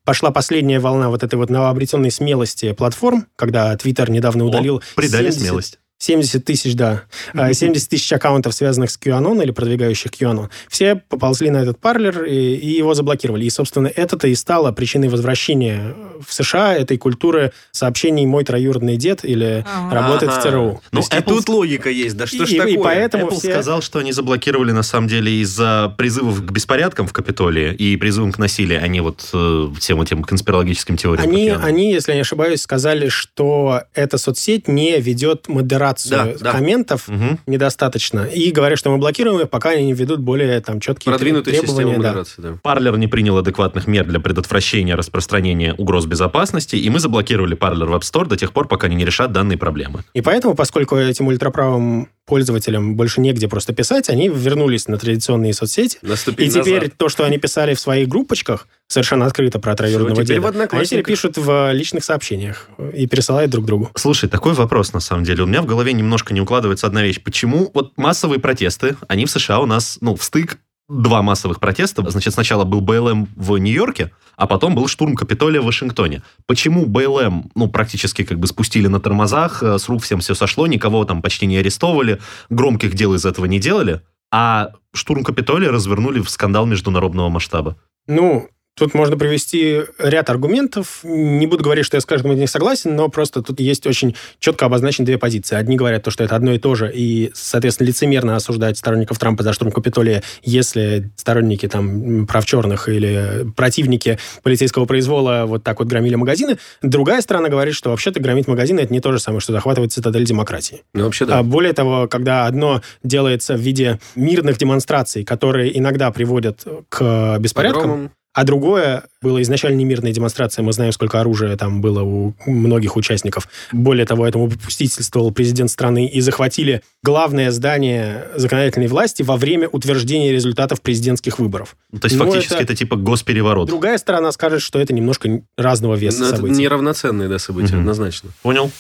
пошла 0.04 0.30
последняя 0.30 0.80
волна 0.80 1.08
вот 1.08 1.22
этой 1.22 1.36
вот 1.36 1.48
новообретенной 1.48 2.10
смелости 2.10 2.72
платформ, 2.72 3.26
когда 3.36 3.74
Твиттер 3.76 4.10
недавно 4.10 4.44
удалил... 4.44 4.82
Придали 4.94 5.30
смелость. 5.30 5.78
70 5.98 6.44
тысяч, 6.44 6.74
да. 6.74 7.04
70 7.34 7.88
тысяч 7.88 8.12
аккаунтов, 8.12 8.54
связанных 8.54 8.90
с 8.90 8.98
QAnon 8.98 9.42
или 9.42 9.52
продвигающих 9.52 10.10
QAnon. 10.12 10.50
Все 10.68 10.96
поползли 10.96 11.50
на 11.50 11.58
этот 11.58 11.78
парлер 11.78 12.24
и, 12.24 12.54
и 12.54 12.76
его 12.76 12.94
заблокировали. 12.94 13.44
И, 13.44 13.50
собственно, 13.50 13.86
это-то 13.86 14.28
и 14.28 14.34
стало 14.34 14.72
причиной 14.72 15.08
возвращения 15.08 15.94
в 16.26 16.32
США 16.32 16.74
этой 16.74 16.98
культуры 16.98 17.52
сообщений 17.70 18.26
«мой 18.26 18.44
троюродный 18.44 18.96
дед» 18.96 19.24
или 19.24 19.64
ага. 19.66 19.94
«работает 19.94 20.32
ага. 20.32 20.40
в 20.40 20.42
ЦРУ». 20.42 20.82
Ну, 20.92 21.00
и 21.00 21.22
тут 21.22 21.48
логика 21.48 21.88
есть. 21.88 22.16
Да 22.16 22.26
что 22.26 22.44
и, 22.44 22.46
ж 22.46 22.50
такое? 22.50 22.72
И 22.72 22.76
поэтому 22.76 23.26
Apple 23.28 23.38
все... 23.38 23.52
сказал, 23.52 23.82
что 23.82 23.98
они 23.98 24.12
заблокировали, 24.12 24.72
на 24.72 24.82
самом 24.82 25.08
деле, 25.08 25.32
из-за 25.40 25.94
призывов 25.96 26.44
к 26.44 26.50
беспорядкам 26.50 27.06
в 27.06 27.12
Капитолии 27.12 27.72
и 27.72 27.96
призывам 27.96 28.32
к 28.32 28.38
насилию, 28.38 28.82
а 28.82 28.86
не 28.88 29.00
вот 29.00 29.28
э, 29.32 29.68
всем 29.78 30.00
этим 30.02 30.22
конспирологическим 30.22 30.96
теориям. 30.96 31.28
Они, 31.28 31.48
они, 31.48 31.92
если 31.92 32.12
я 32.12 32.16
не 32.16 32.22
ошибаюсь, 32.22 32.60
сказали, 32.60 33.08
что 33.08 33.82
эта 33.94 34.18
соцсеть 34.18 34.68
не 34.68 35.00
ведет 35.00 35.48
модерацию 35.94 36.38
да, 36.38 36.44
да. 36.44 36.52
комментов 36.52 37.08
угу. 37.08 37.38
недостаточно. 37.46 38.24
И 38.24 38.50
говорят, 38.50 38.78
что 38.78 38.90
мы 38.90 38.98
блокируем 38.98 39.40
их, 39.40 39.50
пока 39.50 39.70
они 39.70 39.86
не 39.86 39.92
введут 39.92 40.20
более 40.20 40.60
там, 40.60 40.80
четкие 40.80 41.12
Продвинутые 41.12 41.60
требования. 41.60 41.98
Да. 41.98 42.24
Да. 42.38 42.58
Парлер 42.62 42.96
не 42.96 43.06
принял 43.06 43.36
адекватных 43.38 43.86
мер 43.86 44.06
для 44.06 44.20
предотвращения 44.20 44.94
распространения 44.94 45.74
угроз 45.74 46.06
безопасности, 46.06 46.76
и 46.76 46.90
мы 46.90 46.98
заблокировали 46.98 47.54
Парлер 47.54 47.86
в 47.86 47.94
App 47.94 48.02
Store 48.02 48.26
до 48.26 48.36
тех 48.36 48.52
пор, 48.52 48.68
пока 48.68 48.86
они 48.86 48.96
не 48.96 49.04
решат 49.04 49.32
данные 49.32 49.58
проблемы. 49.58 50.04
И 50.12 50.20
поэтому, 50.20 50.54
поскольку 50.54 50.96
этим 50.96 51.28
ультраправым 51.28 52.08
пользователям 52.26 52.96
больше 52.96 53.20
негде 53.20 53.48
просто 53.48 53.72
писать, 53.72 54.08
они 54.08 54.28
вернулись 54.28 54.88
на 54.88 54.98
традиционные 54.98 55.52
соцсети. 55.52 55.98
Наступили 56.02 56.46
и 56.46 56.50
теперь 56.50 56.82
назад. 56.82 56.92
то, 56.96 57.08
что 57.08 57.24
они 57.24 57.38
писали 57.38 57.74
в 57.74 57.80
своих 57.80 58.08
группочках, 58.08 58.68
совершенно 58.88 59.26
открыто 59.26 59.58
про 59.58 59.74
троюродного 59.74 60.24
Все, 60.24 60.34
деда, 60.34 60.52
в 60.52 60.74
они 60.74 60.84
теперь 60.84 61.04
пишут 61.04 61.36
в 61.36 61.72
личных 61.72 62.04
сообщениях 62.04 62.68
и 62.92 63.06
пересылают 63.06 63.50
друг 63.50 63.64
другу. 63.64 63.90
Слушай, 63.94 64.28
такой 64.28 64.54
вопрос 64.54 64.92
на 64.92 65.00
самом 65.00 65.24
деле. 65.24 65.42
У 65.42 65.46
меня 65.46 65.62
в 65.62 65.66
голове 65.66 65.92
немножко 65.92 66.32
не 66.34 66.40
укладывается 66.40 66.86
одна 66.86 67.02
вещь. 67.02 67.22
Почему 67.22 67.70
вот 67.74 67.92
массовые 67.96 68.40
протесты, 68.40 68.96
они 69.08 69.26
в 69.26 69.30
США 69.30 69.60
у 69.60 69.66
нас, 69.66 69.98
ну, 70.00 70.16
в 70.16 70.22
стык 70.22 70.58
два 70.88 71.22
массовых 71.22 71.60
протеста. 71.60 72.08
Значит, 72.08 72.34
сначала 72.34 72.64
был 72.64 72.80
БЛМ 72.80 73.28
в 73.36 73.56
Нью-Йорке, 73.56 74.12
а 74.36 74.46
потом 74.46 74.74
был 74.74 74.88
штурм 74.88 75.14
Капитолия 75.14 75.60
в 75.60 75.64
Вашингтоне. 75.64 76.22
Почему 76.46 76.86
БЛМ, 76.86 77.50
ну, 77.54 77.68
практически 77.68 78.24
как 78.24 78.38
бы 78.38 78.46
спустили 78.46 78.86
на 78.86 79.00
тормозах, 79.00 79.62
э, 79.62 79.78
с 79.78 79.88
рук 79.88 80.02
всем 80.02 80.20
все 80.20 80.34
сошло, 80.34 80.66
никого 80.66 81.04
там 81.04 81.22
почти 81.22 81.46
не 81.46 81.56
арестовывали, 81.56 82.20
громких 82.50 82.94
дел 82.94 83.14
из 83.14 83.24
этого 83.24 83.46
не 83.46 83.58
делали, 83.58 84.02
а 84.30 84.72
штурм 84.92 85.24
Капитолия 85.24 85.70
развернули 85.70 86.20
в 86.20 86.28
скандал 86.28 86.66
международного 86.66 87.28
масштаба? 87.28 87.76
Ну, 88.06 88.48
Тут 88.76 88.92
можно 88.92 89.16
привести 89.16 89.82
ряд 89.98 90.28
аргументов. 90.30 91.00
Не 91.04 91.46
буду 91.46 91.62
говорить, 91.62 91.86
что 91.86 91.96
я 91.96 92.00
с 92.00 92.06
каждым 92.06 92.32
из 92.32 92.38
них 92.38 92.50
согласен, 92.50 92.96
но 92.96 93.08
просто 93.08 93.40
тут 93.40 93.60
есть 93.60 93.86
очень 93.86 94.16
четко 94.40 94.66
обозначены 94.66 95.06
две 95.06 95.16
позиции. 95.16 95.54
Одни 95.54 95.76
говорят, 95.76 96.02
то, 96.02 96.10
что 96.10 96.24
это 96.24 96.34
одно 96.34 96.52
и 96.52 96.58
то 96.58 96.74
же, 96.74 96.90
и, 96.92 97.30
соответственно, 97.34 97.86
лицемерно 97.86 98.34
осуждать 98.34 98.76
сторонников 98.76 99.18
Трампа 99.20 99.44
за 99.44 99.52
штурм 99.52 99.70
Капитолия, 99.70 100.24
если 100.42 101.08
сторонники 101.14 101.68
там 101.68 102.26
прав 102.26 102.44
черных 102.46 102.88
или 102.88 103.46
противники 103.56 104.18
полицейского 104.42 104.86
произвола 104.86 105.44
вот 105.46 105.62
так 105.62 105.78
вот 105.78 105.86
громили 105.86 106.16
магазины. 106.16 106.58
Другая 106.82 107.20
сторона 107.20 107.48
говорит, 107.48 107.76
что 107.76 107.90
вообще-то 107.90 108.18
громить 108.18 108.48
магазины 108.48 108.80
это 108.80 108.92
не 108.92 109.00
то 109.00 109.12
же 109.12 109.20
самое, 109.20 109.40
что 109.40 109.52
захватывать 109.52 109.92
цитадель 109.92 110.24
демократии. 110.24 110.82
Ну, 110.94 111.04
вообще 111.04 111.26
да. 111.26 111.38
А 111.38 111.42
более 111.44 111.74
того, 111.74 112.08
когда 112.08 112.46
одно 112.46 112.82
делается 113.04 113.54
в 113.54 113.60
виде 113.60 114.00
мирных 114.16 114.58
демонстраций, 114.58 115.22
которые 115.22 115.78
иногда 115.78 116.10
приводят 116.10 116.64
к 116.88 117.38
беспорядкам, 117.38 117.82
Погромом 117.82 118.10
а 118.34 118.44
другое 118.44 119.04
было 119.22 119.40
изначально 119.42 119.76
не 119.76 119.84
мирная 119.84 120.12
демонстрация. 120.12 120.62
Мы 120.64 120.72
знаем, 120.72 120.92
сколько 120.92 121.20
оружия 121.20 121.56
там 121.56 121.80
было 121.80 122.02
у 122.02 122.34
многих 122.46 122.96
участников. 122.96 123.48
Более 123.72 124.04
того, 124.04 124.26
этому 124.26 124.50
попустительствовал 124.50 125.30
президент 125.30 125.70
страны 125.70 126.06
и 126.08 126.20
захватили 126.20 126.82
главное 127.02 127.52
здание 127.52 128.26
законодательной 128.34 128.88
власти 128.88 129.22
во 129.22 129.36
время 129.36 129.68
утверждения 129.68 130.32
результатов 130.32 130.82
президентских 130.82 131.38
выборов. 131.38 131.76
Ну, 131.92 132.00
то 132.00 132.06
есть 132.06 132.16
Но 132.16 132.24
фактически 132.26 132.54
это, 132.54 132.64
это 132.64 132.74
типа 132.74 132.96
госпереворот. 132.96 133.68
Другая 133.68 133.96
сторона 133.98 134.32
скажет, 134.32 134.62
что 134.62 134.80
это 134.80 134.92
немножко 134.92 135.42
разного 135.56 135.94
веса 135.94 136.20
Но 136.20 136.30
события. 136.30 136.54
Это 136.54 136.62
неравноценные 136.62 137.28
да, 137.28 137.38
события, 137.38 137.74
угу. 137.74 137.80
однозначно. 137.80 138.30
Понял. 138.42 138.70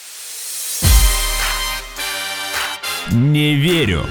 Не 3.12 3.54
верю. 3.54 4.02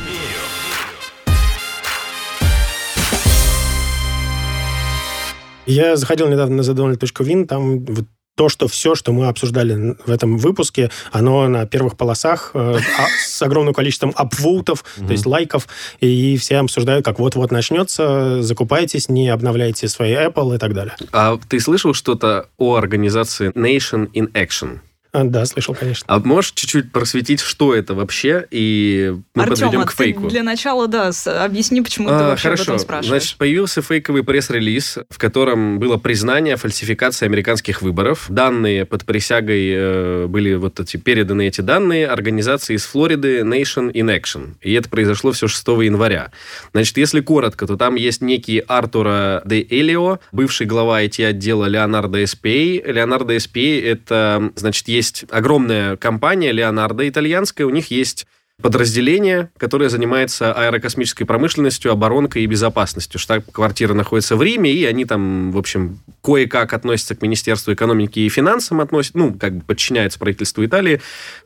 Я 5.65 5.95
заходил 5.95 6.27
недавно 6.27 6.57
на 6.57 6.61
thedonald.win, 6.61 7.45
там 7.45 7.85
вот 7.85 8.05
то, 8.35 8.49
что 8.49 8.67
все, 8.67 8.95
что 8.95 9.13
мы 9.13 9.27
обсуждали 9.27 9.95
в 10.05 10.09
этом 10.09 10.37
выпуске, 10.37 10.89
оно 11.11 11.47
на 11.47 11.65
первых 11.67 11.97
полосах 11.97 12.51
э, 12.53 12.77
а, 12.97 13.07
с 13.23 13.41
огромным 13.41 13.73
количеством 13.73 14.11
апвоутов, 14.15 14.83
то 14.97 15.11
есть 15.11 15.25
лайков, 15.25 15.67
и 15.99 16.35
все 16.37 16.57
обсуждают, 16.57 17.05
как 17.05 17.19
вот-вот 17.19 17.51
начнется, 17.51 18.41
закупайтесь, 18.41 19.07
не 19.07 19.29
обновляйте 19.29 19.87
свои 19.87 20.13
Apple 20.13 20.55
и 20.55 20.57
так 20.57 20.73
далее. 20.73 20.95
А 21.11 21.37
ты 21.47 21.59
слышал 21.59 21.93
что-то 21.93 22.47
о 22.57 22.75
организации 22.75 23.51
Nation 23.51 24.09
in 24.13 24.31
Action? 24.33 24.79
А, 25.13 25.25
да, 25.25 25.45
слышал, 25.45 25.75
конечно. 25.75 26.05
А 26.07 26.17
можешь 26.17 26.53
чуть-чуть 26.53 26.91
просветить, 26.91 27.39
что 27.39 27.75
это 27.75 27.93
вообще, 27.93 28.47
и 28.49 29.15
мы 29.35 29.43
Артем, 29.43 29.67
подведем 29.67 29.81
а 29.81 29.85
к 29.85 29.93
фейку? 29.93 30.27
для 30.27 30.41
начала, 30.41 30.87
да, 30.87 31.11
объясни, 31.43 31.83
почему 31.83 32.09
а, 32.09 32.17
ты 32.17 32.23
вообще 32.25 32.43
хорошо. 32.45 32.63
об 32.63 32.67
этом 32.69 32.79
спрашиваешь. 32.79 33.21
Значит, 33.21 33.37
появился 33.37 33.83
фейковый 33.83 34.23
пресс-релиз, 34.23 34.97
в 35.11 35.19
котором 35.19 35.77
было 35.77 35.97
признание 35.97 36.55
фальсификации 36.55 37.27
американских 37.27 37.83
выборов. 37.83 38.25
Данные 38.27 38.85
под 38.85 39.05
присягой 39.05 39.71
э, 39.71 40.25
были 40.27 40.55
вот 40.55 40.79
эти 40.79 40.97
переданы 40.97 41.47
эти 41.47 41.61
данные 41.61 42.07
организации 42.07 42.73
из 42.73 42.85
Флориды 42.85 43.41
Nation 43.41 43.91
in 43.91 44.07
Action. 44.07 44.55
И 44.61 44.73
это 44.73 44.89
произошло 44.89 45.31
все 45.31 45.47
6 45.47 45.67
января. 45.67 46.31
Значит, 46.71 46.97
если 46.97 47.21
коротко, 47.21 47.67
то 47.67 47.77
там 47.77 47.93
есть 47.93 48.21
некий 48.21 48.63
Артура 48.67 49.43
де 49.45 49.61
Элио, 49.61 50.17
бывший 50.31 50.65
глава 50.65 51.03
IT-отдела 51.03 51.65
Леонардо 51.65 52.25
СПА. 52.25 52.47
Леонардо 52.47 53.39
СПА 53.39 53.59
это, 53.59 54.51
значит, 54.55 54.87
есть 54.87 55.02
есть 55.03 55.25
огромная 55.29 55.97
компания 55.97 56.53
Леонардо 56.53 57.07
итальянская, 57.07 57.67
у 57.67 57.69
них 57.69 57.91
есть 57.91 58.25
подразделение, 58.61 59.49
которое 59.57 59.89
занимается 59.89 60.53
аэрокосмической 60.53 61.25
промышленностью, 61.25 61.91
оборонкой 61.91 62.43
и 62.43 62.45
безопасностью. 62.45 63.19
Штаб-квартира 63.19 63.93
находится 63.93 64.37
в 64.37 64.43
Риме, 64.43 64.71
и 64.71 64.85
они 64.85 65.03
там, 65.03 65.51
в 65.51 65.57
общем, 65.57 65.99
кое-как 66.23 66.71
относятся 66.71 67.15
к 67.15 67.21
Министерству 67.21 67.73
экономики 67.73 68.19
и 68.19 68.29
финансам, 68.29 68.79
относят, 68.79 69.15
ну, 69.15 69.33
как 69.33 69.55
бы 69.55 69.63
подчиняются 69.65 70.19
правительству 70.19 70.63
Италии, 70.63 71.01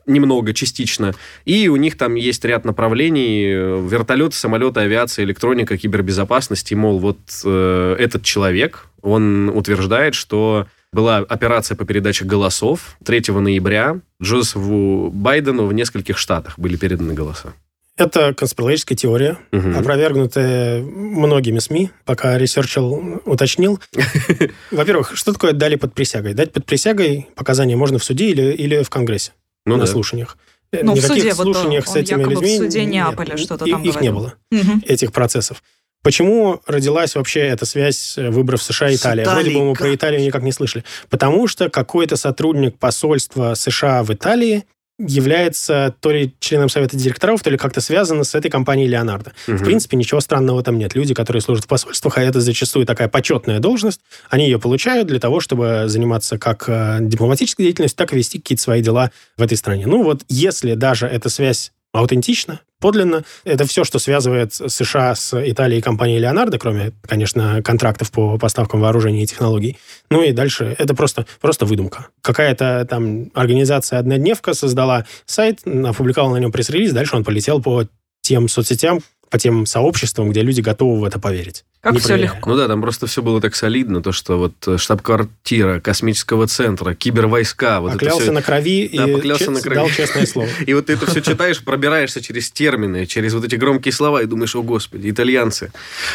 немного, 0.06 0.52
частично. 0.52 1.14
И 1.44 1.68
у 1.68 1.76
них 1.76 1.96
там 1.96 2.14
есть 2.14 2.44
ряд 2.44 2.64
направлений, 2.64 3.46
вертолеты, 3.88 4.36
самолеты, 4.36 4.80
авиация, 4.80 5.24
электроника, 5.24 5.76
кибербезопасность. 5.76 6.70
И, 6.70 6.76
мол, 6.76 7.00
вот 7.00 7.18
э, 7.44 7.96
этот 7.98 8.22
человек, 8.22 8.86
он 9.02 9.48
утверждает, 9.48 10.14
что 10.14 10.68
была 10.92 11.18
операция 11.18 11.76
по 11.76 11.84
передаче 11.84 12.24
голосов. 12.24 12.96
3 13.04 13.22
ноября 13.28 14.00
Джозефу 14.22 15.10
Байдену 15.12 15.66
в 15.66 15.72
нескольких 15.72 16.18
штатах 16.18 16.58
были 16.58 16.76
переданы 16.76 17.14
голоса. 17.14 17.52
Это 17.96 18.32
конспирологическая 18.32 18.96
теория, 18.96 19.38
Мгм. 19.50 19.76
опровергнутая 19.76 20.80
многими 20.82 21.58
СМИ, 21.58 21.90
пока 22.04 22.38
research 22.38 22.98
ил, 22.98 23.20
уточнил. 23.24 23.80
Во-первых, 24.70 25.16
что 25.16 25.32
такое 25.32 25.52
дали 25.52 25.74
под 25.74 25.94
присягой? 25.94 26.34
Дать 26.34 26.52
под 26.52 26.64
присягой 26.64 27.28
показания 27.34 27.74
можно 27.76 27.98
в 27.98 28.04
суде 28.04 28.30
или, 28.30 28.52
или 28.52 28.82
в 28.84 28.90
Конгрессе 28.90 29.32
Ну 29.66 29.74
на 29.76 29.80
да. 29.84 29.86
слушаниях. 29.90 30.38
Ну, 30.70 30.92
в 30.92 30.96
Никаких 30.96 31.06
суде 31.16 31.34
вот, 31.34 31.42
слушаниях 31.44 31.86
он 31.88 31.92
с 31.92 31.96
этими 31.96 32.18
якобы 32.20 32.36
в 32.36 32.42
людьми... 32.42 32.58
суде 32.58 32.84
Неаполя 32.84 33.36
что-то 33.36 33.64
там 33.66 33.82
Их 33.82 34.00
не 34.00 34.08
говорил. 34.10 34.14
было, 34.14 34.34
Мгм. 34.52 34.82
этих 34.86 35.12
процессов. 35.12 35.62
Почему 36.02 36.60
родилась 36.66 37.14
вообще 37.16 37.40
эта 37.40 37.66
связь 37.66 38.16
э, 38.16 38.30
выборов 38.30 38.62
США 38.62 38.90
и 38.90 38.96
Италии? 38.96 39.24
Вроде 39.24 39.50
бы 39.50 39.64
мы 39.64 39.74
про 39.74 39.94
Италию 39.94 40.20
никак 40.22 40.42
не 40.42 40.52
слышали. 40.52 40.84
Потому 41.10 41.48
что 41.48 41.68
какой-то 41.68 42.16
сотрудник 42.16 42.78
посольства 42.78 43.54
США 43.54 44.02
в 44.04 44.12
Италии 44.12 44.64
является 45.00 45.94
то 46.00 46.10
ли 46.10 46.34
членом 46.40 46.68
совета 46.68 46.96
директоров, 46.96 47.40
то 47.42 47.50
ли 47.50 47.56
как-то 47.56 47.80
связано 47.80 48.24
с 48.24 48.34
этой 48.34 48.50
компанией 48.50 48.88
Леонардо. 48.88 49.32
В 49.46 49.50
Мгм. 49.50 49.64
принципе, 49.64 49.96
ничего 49.96 50.20
странного 50.20 50.62
там 50.64 50.76
нет. 50.76 50.96
Люди, 50.96 51.14
которые 51.14 51.40
служат 51.40 51.64
в 51.66 51.68
посольствах, 51.68 52.18
а 52.18 52.22
это 52.22 52.40
зачастую 52.40 52.84
такая 52.84 53.08
почетная 53.08 53.60
должность, 53.60 54.00
они 54.28 54.46
ее 54.46 54.58
получают 54.58 55.06
для 55.06 55.20
того, 55.20 55.38
чтобы 55.38 55.84
заниматься 55.86 56.36
как 56.36 56.64
э, 56.68 56.98
дипломатической 57.00 57.62
деятельностью, 57.64 57.96
так 57.96 58.12
и 58.12 58.16
вести 58.16 58.38
какие-то 58.38 58.62
свои 58.62 58.82
дела 58.82 59.12
в 59.36 59.42
этой 59.42 59.56
стране. 59.56 59.86
Ну 59.86 60.02
вот, 60.02 60.22
если 60.28 60.74
даже 60.74 61.06
эта 61.06 61.28
связь 61.28 61.70
аутентична, 61.98 62.60
подлинно, 62.80 63.24
это 63.44 63.66
все, 63.66 63.84
что 63.84 63.98
связывает 63.98 64.54
США 64.54 65.14
с 65.14 65.34
Италией 65.34 65.80
и 65.80 65.82
компанией 65.82 66.18
Леонардо, 66.18 66.58
кроме, 66.58 66.92
конечно, 67.02 67.62
контрактов 67.62 68.10
по 68.10 68.38
поставкам 68.38 68.80
вооружений 68.80 69.22
и 69.22 69.26
технологий. 69.26 69.78
Ну 70.10 70.22
и 70.22 70.32
дальше 70.32 70.74
это 70.78 70.94
просто, 70.94 71.26
просто 71.40 71.66
выдумка. 71.66 72.08
Какая-то 72.22 72.86
там 72.88 73.30
организация 73.34 73.98
«Однодневка» 73.98 74.54
создала 74.54 75.06
сайт, 75.26 75.60
опубликовала 75.66 76.34
на 76.34 76.38
нем 76.38 76.52
пресс-релиз, 76.52 76.92
дальше 76.92 77.16
он 77.16 77.24
полетел 77.24 77.60
по 77.62 77.86
тем 78.22 78.48
соцсетям, 78.48 79.00
по 79.30 79.38
тем 79.38 79.66
сообществам, 79.66 80.30
где 80.30 80.42
люди 80.42 80.60
готовы 80.60 81.00
в 81.00 81.04
это 81.04 81.18
поверить. 81.18 81.64
Как 81.80 81.92
Не 81.92 81.98
все 82.00 82.08
проверяя. 82.08 82.34
легко. 82.34 82.50
Ну 82.50 82.56
да, 82.56 82.66
там 82.66 82.80
просто 82.82 83.06
все 83.06 83.22
было 83.22 83.40
так 83.40 83.54
солидно, 83.54 84.02
то, 84.02 84.10
что 84.10 84.36
вот 84.38 84.52
э, 84.66 84.78
штаб-квартира 84.78 85.80
космического 85.80 86.46
центра, 86.46 86.94
кибервойска, 86.94 87.80
вот 87.80 87.88
это 87.90 87.98
Поклялся 87.98 88.22
всё. 88.24 88.32
на 88.32 88.42
крови 88.42 88.90
Да, 88.92 89.04
и 89.08 89.12
поклялся 89.12 89.44
че- 89.44 89.50
на 89.52 89.60
крови. 89.60 89.74
дал 89.76 89.88
честное 89.90 90.26
слово. 90.26 90.48
И 90.66 90.74
вот 90.74 90.86
ты 90.86 90.94
это 90.94 91.06
все 91.06 91.20
читаешь, 91.22 91.62
пробираешься 91.62 92.20
через 92.20 92.50
термины, 92.50 93.06
через 93.06 93.32
вот 93.34 93.44
эти 93.44 93.54
громкие 93.54 93.92
слова 93.92 94.22
и 94.22 94.26
думаешь, 94.26 94.56
о 94.56 94.62
господи, 94.62 95.10
итальянцы 95.10 95.70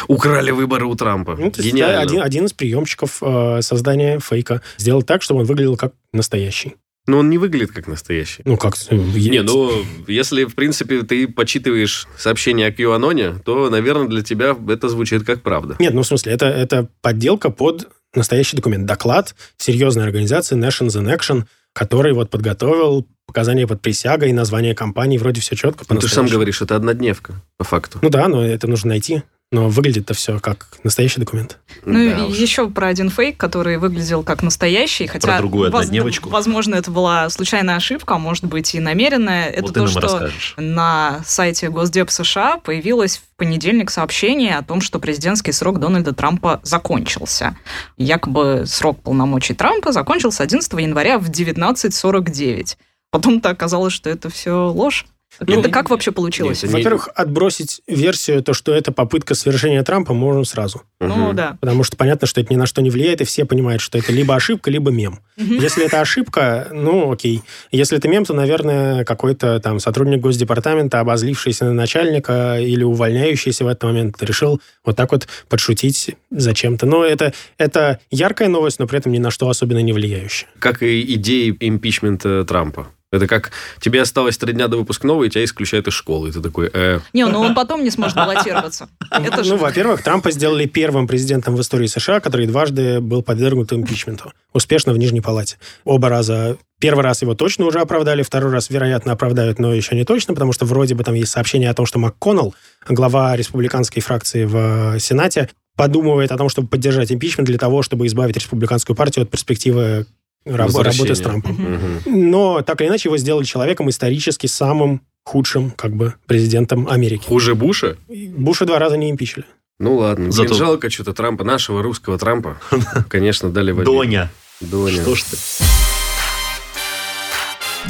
украли 0.08 0.50
выборы 0.50 0.84
у 0.86 0.94
Трампа. 0.94 1.36
Ну, 1.38 1.50
Гениально. 1.50 2.00
один, 2.02 2.20
один 2.22 2.44
из 2.46 2.52
приемчиков 2.52 3.18
э, 3.22 3.62
создания 3.62 4.18
фейка. 4.20 4.60
Сделать 4.76 5.06
так, 5.06 5.22
чтобы 5.22 5.40
он 5.40 5.46
выглядел 5.46 5.76
как 5.76 5.92
настоящий. 6.12 6.74
Но 7.06 7.18
он 7.18 7.28
не 7.28 7.36
выглядит 7.38 7.72
как 7.72 7.86
настоящий. 7.86 8.42
Ну, 8.46 8.56
как... 8.56 8.74
э, 8.88 8.96
Не, 8.96 9.42
ну, 9.42 9.70
если, 10.06 10.44
в 10.44 10.54
принципе, 10.54 11.02
ты 11.02 11.28
почитываешь 11.28 12.06
сообщение 12.16 12.68
о 12.68 12.70
QAnon, 12.70 13.40
то, 13.44 13.68
наверное, 13.68 14.08
для 14.08 14.22
тебя 14.22 14.56
это 14.68 14.88
звучит 14.88 15.24
как 15.24 15.42
правда. 15.42 15.76
Нет, 15.78 15.92
ну, 15.92 16.02
в 16.02 16.06
смысле, 16.06 16.32
это, 16.32 16.46
это 16.46 16.88
подделка 17.02 17.50
под 17.50 17.88
настоящий 18.14 18.56
документ. 18.56 18.86
Доклад 18.86 19.34
серьезной 19.58 20.04
организации 20.04 20.56
Nations 20.56 20.98
in 20.98 21.14
Action, 21.14 21.44
который 21.74 22.14
вот 22.14 22.30
подготовил 22.30 23.06
показания 23.26 23.66
под 23.66 23.82
присягой, 23.82 24.32
название 24.32 24.74
компании, 24.74 25.18
вроде 25.18 25.40
все 25.40 25.56
четко. 25.56 25.84
Ну, 25.88 26.00
ты 26.00 26.08
же 26.08 26.14
сам 26.14 26.26
говоришь, 26.26 26.62
это 26.62 26.76
однодневка, 26.76 27.34
по 27.56 27.64
факту. 27.64 27.98
Ну 28.00 28.08
да, 28.08 28.28
но 28.28 28.46
это 28.46 28.66
нужно 28.66 28.90
найти. 28.90 29.22
Но 29.54 29.68
выглядит-то 29.68 30.14
все 30.14 30.40
как 30.40 30.66
настоящий 30.82 31.20
документ. 31.20 31.58
Ну, 31.84 31.92
Да 31.94 32.18
и 32.26 32.30
уж. 32.30 32.36
еще 32.36 32.68
про 32.68 32.88
один 32.88 33.08
фейк, 33.08 33.36
который 33.36 33.76
выглядел 33.78 34.24
как 34.24 34.42
настоящий, 34.42 35.06
хотя... 35.06 35.38
другую 35.38 35.70
воз- 35.70 35.82
однодневочку. 35.82 36.28
Возможно, 36.28 36.74
это 36.74 36.90
была 36.90 37.30
случайная 37.30 37.76
ошибка, 37.76 38.14
а 38.14 38.18
может 38.18 38.44
быть 38.46 38.74
и 38.74 38.80
намеренная. 38.80 39.46
Это 39.50 39.62
вот 39.62 39.68
то, 39.68 39.74
ты 39.74 39.80
нам 39.80 39.88
и 39.88 39.90
что 39.92 40.00
расскажешь. 40.00 40.54
на 40.56 41.20
сайте 41.24 41.68
Госдеп 41.70 42.10
США 42.10 42.56
появилось 42.58 43.18
в 43.18 43.36
понедельник 43.36 43.92
сообщение 43.92 44.56
о 44.56 44.62
том, 44.64 44.80
что 44.80 44.98
президентский 44.98 45.52
срок 45.52 45.78
Дональда 45.78 46.12
Трампа 46.12 46.58
закончился. 46.64 47.56
Якобы 47.96 48.64
срок 48.66 49.00
полномочий 49.02 49.54
Трампа 49.54 49.92
закончился 49.92 50.42
11 50.42 50.72
января 50.72 51.18
в 51.20 51.30
19.49. 51.30 52.76
Потом-то 53.12 53.50
оказалось, 53.50 53.92
что 53.92 54.10
это 54.10 54.28
все 54.30 54.68
ложь. 54.68 55.06
Ну, 55.40 55.60
это 55.60 55.68
как 55.70 55.90
вообще 55.90 56.12
получилось? 56.12 56.62
Нет, 56.62 56.72
не- 56.72 56.78
Во-первых, 56.78 57.08
отбросить 57.14 57.80
версию, 57.86 58.42
то, 58.42 58.52
что 58.54 58.72
это 58.74 58.92
попытка 58.92 59.34
свержения 59.34 59.82
Трампа, 59.82 60.14
можно 60.14 60.44
сразу. 60.44 60.82
Ну 61.00 61.14
Мгм. 61.28 61.36
да. 61.36 61.58
Потому 61.60 61.84
что 61.84 61.96
понятно, 61.96 62.26
что 62.26 62.40
это 62.40 62.52
ни 62.52 62.56
на 62.56 62.66
что 62.66 62.82
не 62.82 62.90
влияет, 62.90 63.20
и 63.20 63.24
все 63.24 63.44
понимают, 63.44 63.80
что 63.82 63.98
это 63.98 64.12
либо 64.12 64.34
ошибка, 64.34 64.70
либо 64.70 64.90
мем. 64.90 65.20
Если 65.36 65.84
это 65.84 66.00
ошибка, 66.00 66.68
ну, 66.72 67.10
окей. 67.12 67.42
Если 67.72 67.98
это 67.98 68.08
мем, 68.08 68.24
то, 68.24 68.34
наверное, 68.34 69.04
какой-то 69.04 69.58
там 69.60 69.80
сотрудник 69.80 70.20
Госдепартамента, 70.20 71.00
обозлившийся 71.00 71.64
на 71.66 71.72
начальника 71.72 72.58
или 72.60 72.84
увольняющийся 72.84 73.64
в 73.64 73.68
этот 73.68 73.82
момент, 73.84 74.22
решил 74.22 74.60
вот 74.84 74.96
так 74.96 75.10
вот 75.12 75.26
подшутить 75.48 76.10
зачем-то. 76.30 76.86
Но 76.86 77.04
это, 77.04 77.32
это 77.58 77.98
яркая 78.10 78.48
новость, 78.48 78.78
но 78.78 78.86
при 78.86 78.98
этом 78.98 79.12
ни 79.12 79.18
на 79.18 79.30
что 79.30 79.48
особенно 79.48 79.78
не 79.80 79.92
влияющая. 79.92 80.48
Как 80.58 80.82
и 80.82 81.14
идеи 81.14 81.56
импичмента 81.60 82.44
Трампа. 82.44 82.88
Это 83.14 83.26
как 83.26 83.52
тебе 83.80 84.02
осталось 84.02 84.36
три 84.38 84.52
дня 84.52 84.68
до 84.68 84.76
выпускного, 84.76 85.24
и 85.24 85.30
тебя 85.30 85.44
исключают 85.44 85.88
из 85.88 85.94
школы. 85.94 86.28
И 86.28 86.32
ты 86.32 86.40
такой, 86.40 86.70
э, 86.72 87.00
Не, 87.12 87.26
ну 87.26 87.40
он 87.40 87.54
потом 87.54 87.84
не 87.84 87.90
сможет 87.90 88.16
баллотироваться. 88.16 88.88
Это 89.10 89.42
ну, 89.44 89.56
во-первых, 89.56 90.02
Трампа 90.02 90.30
сделали 90.30 90.66
первым 90.66 91.06
президентом 91.06 91.56
в 91.56 91.60
истории 91.60 91.86
США, 91.86 92.20
который 92.20 92.46
дважды 92.46 93.00
был 93.00 93.22
подвергнут 93.22 93.72
импичменту. 93.72 94.32
Успешно 94.52 94.92
в 94.92 94.98
Нижней 94.98 95.20
Палате. 95.20 95.58
Оба 95.84 96.08
раза. 96.08 96.56
Первый 96.80 97.02
раз 97.02 97.22
его 97.22 97.34
точно 97.34 97.66
уже 97.66 97.80
оправдали, 97.80 98.22
второй 98.22 98.52
раз, 98.52 98.68
вероятно, 98.68 99.12
оправдают, 99.12 99.58
но 99.58 99.72
еще 99.72 99.94
не 99.94 100.04
точно, 100.04 100.34
потому 100.34 100.52
что 100.52 100.66
вроде 100.66 100.94
бы 100.94 101.04
там 101.04 101.14
есть 101.14 101.32
сообщение 101.32 101.70
о 101.70 101.74
том, 101.74 101.86
что 101.86 101.98
МакКоннелл, 101.98 102.54
глава 102.88 103.36
республиканской 103.36 104.02
фракции 104.02 104.44
в 104.44 104.94
э, 104.94 104.98
Сенате, 104.98 105.48
подумывает 105.76 106.30
о 106.32 106.36
том, 106.36 106.48
чтобы 106.48 106.68
поддержать 106.68 107.12
импичмент 107.12 107.46
для 107.46 107.58
того, 107.58 107.82
чтобы 107.82 108.06
избавить 108.06 108.36
республиканскую 108.36 108.96
партию 108.96 109.24
от 109.24 109.30
перспективы 109.30 110.06
раб- 110.44 110.74
работы 110.76 111.14
с. 111.14 111.20
Трампом. 111.20 111.52
мгм. 111.54 112.02
Но 112.30 112.62
так 112.62 112.80
или 112.80 112.88
иначе 112.88 113.08
его 113.08 113.16
сделали 113.18 113.44
человеком 113.44 113.88
исторически 113.88 114.46
самым 114.46 115.00
худшим 115.24 115.70
как 115.70 115.92
бы 115.94 116.14
президентом 116.26 116.86
Америки. 116.88 117.26
хуже 117.26 117.54
Буша? 117.54 117.96
Буша 118.08 118.64
два 118.66 118.78
раза 118.78 118.96
не 118.96 119.10
импичили. 119.10 119.44
Ну 119.78 119.96
ладно. 119.96 120.24
Блин, 120.26 120.32
Зато- 120.32 120.54
жалко 120.54 120.90
что-то 120.90 121.12
Трампа, 121.14 121.44
нашего 121.44 121.82
русского 121.82 122.18
Трампа. 122.18 122.58
Конечно, 123.08 123.50
дали 123.50 123.72
в. 123.72 123.82
Доня. 123.84 124.30
Доня. 124.60 125.02
Что 125.02 125.14
ж 125.14 125.22
ты? 125.22 125.36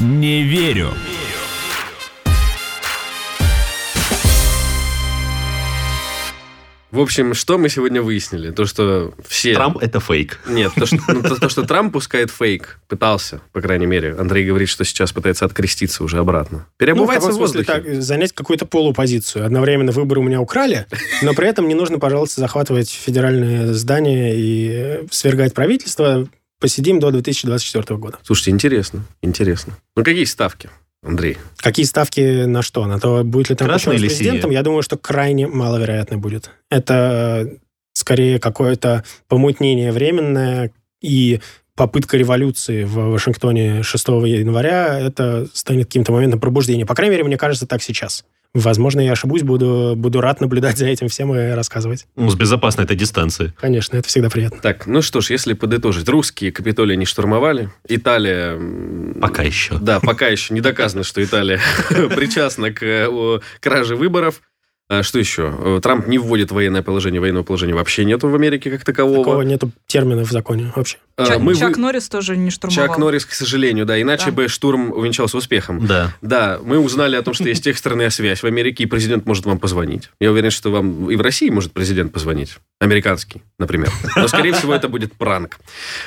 Не 0.03 0.43
верю. 0.43 0.90
В 6.95 7.01
общем, 7.01 7.35
что 7.35 7.59
мы 7.59 7.69
сегодня 7.69 8.01
выяснили? 8.01 8.53
То, 8.53 8.67
что 8.67 9.15
все... 9.27 9.55
Трамп 9.55 9.79
это 9.79 9.99
фейк. 9.99 10.39
Нет, 10.47 10.71
то 10.77 10.87
что, 10.87 10.99
ну, 11.09 11.23
то, 11.23 11.35
то, 11.41 11.49
что 11.49 11.65
Трамп 11.65 11.93
пускает 11.93 12.31
фейк, 12.31 12.79
пытался, 12.87 13.41
по 13.51 13.61
крайней 13.61 13.87
мере. 13.87 14.15
Андрей 14.17 14.47
говорит, 14.47 14.69
что 14.69 14.85
сейчас 14.85 15.13
пытается 15.13 15.45
откреститься 15.45 16.05
уже 16.05 16.19
обратно. 16.19 16.59
Ну, 16.59 16.65
в 16.65 16.79
Переобувается 16.79 17.27
таком 17.31 17.45
в 17.45 17.49
смысле, 17.49 17.65
воздухе. 17.65 17.95
так, 17.95 18.03
занять 18.03 18.33
какую-то 18.33 18.67
полупозицию. 18.67 19.45
Одновременно 19.45 19.91
выборы 19.91 20.21
у 20.21 20.23
меня 20.23 20.41
украли, 20.41 20.87
но 21.23 21.35
при 21.35 21.49
этом 21.49 21.67
не 21.67 21.75
нужно, 21.75 21.99
пожалуйста, 21.99 22.41
захватывать 22.41 22.91
федеральные 22.91 23.75
здания 23.75 24.37
и 24.37 24.71
э, 24.73 25.07
свергать 25.11 25.53
правительство. 25.53 26.29
Посидим 26.61 27.01
до 27.01 27.11
2024 27.11 27.99
года. 27.99 28.19
Слушайте, 28.23 28.53
интересно, 28.53 29.03
интересно. 29.21 29.77
Ну, 29.97 30.05
какие 30.05 30.25
ставки, 30.27 30.71
Андрей? 31.05 31.37
Какие 31.57 31.87
ставки 31.87 32.45
на 32.45 32.62
что? 32.62 32.87
На 32.87 32.99
то, 32.99 33.23
будет 33.25 33.61
ли 33.61 33.67
раз 33.67 33.87
или 33.87 34.07
президентом? 34.07 34.51
Я 34.51 34.62
думаю, 34.62 34.83
что 34.83 34.97
крайне 34.97 35.47
маловероятно 35.47 36.19
будет. 36.19 36.51
Это 36.71 37.47
э, 37.47 37.57
скорее 37.93 38.38
какое-то 38.38 39.05
помутнение 39.29 39.93
временное 39.93 40.73
и 41.03 41.40
попытка 41.77 42.17
революции 42.17 42.85
в 42.85 43.11
Вашингтоне 43.11 43.83
6 43.83 44.09
января, 44.09 44.99
это 44.99 45.47
станет 45.53 45.87
каким-то 45.87 46.12
моментом 46.12 46.40
пробуждения. 46.40 46.87
По 46.87 46.95
крайней 46.95 47.12
мере, 47.12 47.25
мне 47.25 47.37
кажется, 47.37 47.67
так 47.67 47.83
сейчас. 47.83 48.25
Возможно, 48.55 49.01
я 49.01 49.12
ошибусь, 49.12 49.43
буду, 49.43 49.95
буду 49.97 50.21
рад 50.21 50.40
наблюдать 50.40 50.79
за 50.79 50.87
этим 50.87 51.09
всем 51.09 51.35
и 51.35 51.51
рассказывать. 51.51 52.07
Ну, 52.14 52.31
с 52.31 52.37
безопасной 52.37 52.85
этой 52.85 52.97
дистанции. 52.97 53.53
Конечно, 53.59 53.97
это 53.97 54.07
всегда 54.07 54.31
приятно. 54.31 54.61
Так, 54.62 54.87
ну 54.87 55.03
что 55.03 55.21
ж, 55.21 55.31
если 55.31 55.55
подытожить. 55.55 56.09
Русские 56.09 56.53
Капитолий 56.53 56.97
не 56.97 57.05
штурмовали. 57.05 57.71
Италия... 57.88 58.57
Пока 59.21 59.43
еще. 59.43 59.77
Да, 59.79 59.99
пока 59.99 60.29
еще 60.29 60.55
не 60.55 60.61
доказано, 60.61 61.03
что 61.03 61.23
Италия 61.23 61.61
причастна 62.14 62.71
к 62.71 62.83
э, 62.83 63.40
краже 63.59 63.97
выборов. 63.97 64.40
А 64.90 65.03
Что 65.03 65.18
еще? 65.18 65.51
Э, 65.59 65.81
Трамп 65.83 66.07
не 66.09 66.18
вводит 66.18 66.53
военное 66.53 66.83
положение. 66.83 67.18
Военного 67.18 67.42
положения 67.42 67.75
вообще 67.75 68.05
нету 68.05 68.29
в 68.29 68.35
Америке 68.35 68.70
как 68.70 68.85
такового. 68.85 69.25
Такого 69.25 69.42
нету 69.42 69.70
термина 69.87 70.25
в 70.27 70.31
законе 70.31 70.73
вообще. 70.77 70.99
А, 71.16 71.25
Чак, 71.27 71.38
мы 71.38 71.55
Чак 71.55 71.77
вы- 71.77 71.81
Норрис 71.83 72.09
тоже 72.11 72.37
не 72.37 72.51
штурмовал. 72.51 72.88
Чак 72.88 72.99
Норрис, 72.99 73.25
к 73.25 73.33
сожалению, 73.33 73.87
да. 73.87 74.01
Иначе 74.03 74.27
Да. 74.27 74.33
бы 74.33 74.49
штурм 74.49 74.92
увенчался 74.92 75.38
успехом. 75.38 75.87
Да. 75.87 76.12
Да, 76.20 76.61
мы 76.62 76.79
узнали 76.79 77.16
о 77.16 77.23
том, 77.23 77.33
что 77.33 77.44
есть 77.49 77.66
экстренная 77.66 78.11
связь 78.11 78.42
в 78.42 78.47
Америке, 78.47 78.83
и 78.83 78.87
президент 78.87 79.25
может 79.25 79.47
вам 79.47 79.59
позвонить. 79.59 80.11
Я 80.20 80.33
уверен, 80.33 80.51
что 80.51 80.70
вам 80.70 81.11
и 81.11 81.16
в 81.16 81.20
России 81.23 81.49
может 81.49 81.73
президент 81.73 82.12
позвонить. 82.12 82.57
американский, 82.81 83.40
например. 83.59 83.90
Но, 84.16 84.29
скорее 84.29 84.53
всего, 84.53 84.75
это 84.75 84.88
будет 84.88 85.14
пранк. 85.14 85.59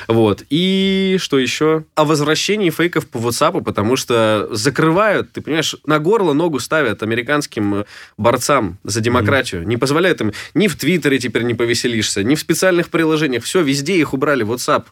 Вот. 0.06 0.44
И 0.48 1.16
что 1.18 1.38
еще? 1.40 1.82
О 1.96 2.04
возвращении 2.04 2.70
фейков 2.70 3.08
по 3.08 3.18
WhatsApp, 3.18 3.64
потому 3.64 3.96
что 3.96 4.46
закрывают, 4.52 5.32
ты 5.32 5.40
понимаешь, 5.40 5.74
на 5.86 5.98
горло 5.98 6.34
ногу 6.34 6.60
ставят 6.60 7.02
американским 7.02 7.84
борцам 8.16 8.67
за 8.84 9.00
демократию. 9.00 9.66
Не 9.66 9.76
позволяют 9.76 10.20
им 10.20 10.32
ни 10.54 10.68
в 10.68 10.76
Твиттере 10.76 11.18
теперь 11.18 11.42
не 11.42 11.54
повеселишься, 11.54 12.22
ни 12.22 12.34
в 12.34 12.40
специальных 12.40 12.90
приложениях. 12.90 13.44
Все, 13.44 13.62
везде 13.62 13.96
их 13.96 14.14
убрали. 14.14 14.44
WhatsApp 14.44 14.84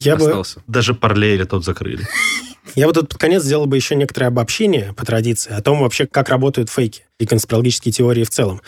Я 0.00 0.16
бы, 0.16 0.26
остался. 0.26 0.62
Даже 0.66 0.94
Парлейли 0.94 1.44
тот 1.44 1.64
закрыли. 1.64 2.06
я 2.74 2.86
вот 2.86 2.94
тут 2.94 3.08
под 3.08 3.18
конец 3.18 3.42
сделал 3.42 3.66
бы 3.66 3.76
еще 3.76 3.94
некоторое 3.94 4.26
обобщение 4.26 4.92
по 4.96 5.04
традиции 5.04 5.52
о 5.52 5.60
том 5.62 5.80
вообще, 5.80 6.06
как 6.06 6.28
работают 6.28 6.70
фейки 6.70 7.04
и 7.18 7.26
конспирологические 7.26 7.92
теории 7.92 8.24
в 8.24 8.30
целом. 8.30 8.60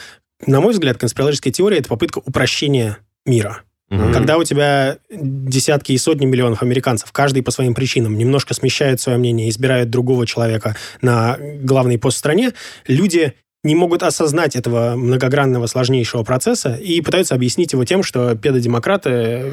На 0.47 0.61
мой 0.61 0.73
взгляд, 0.73 0.99
конспирологическая 0.99 1.53
теория– 1.53 1.79
это 1.79 1.89
попытка 1.89 2.19
упрощения 2.19 2.99
мира. 3.25 3.63
Мгм. 3.91 4.13
Когда 4.13 4.39
у 4.39 4.45
тебя 4.45 4.99
десятки 5.11 5.93
и 5.93 5.99
сотни 5.99 6.27
миллионов 6.27 6.63
американцев, 6.63 7.13
каждый 7.13 7.43
по 7.43 7.51
своим 7.51 7.75
причинам, 7.75 8.17
немножко 8.17 8.55
смещают 8.55 9.01
свое 9.01 9.19
мнение, 9.19 9.49
избирают 9.49 9.91
другого 9.91 10.27
человека 10.27 10.77
на 11.01 11.39
главный 11.63 11.99
пост 11.99 12.17
в 12.17 12.19
стране, 12.19 12.53
люди 12.87 13.35
не 13.65 13.75
могут 13.75 14.03
осознать 14.05 14.55
этого 14.55 14.95
многогранного, 14.95 15.67
сложнейшего 15.67 16.23
процесса 16.23 16.75
и 16.77 17.01
пытаются 17.01 17.35
объяснить 17.35 17.73
его 17.73 17.85
тем, 17.85 18.03
что 18.05 18.37
педодемократы 18.37 19.11
э, 19.11 19.51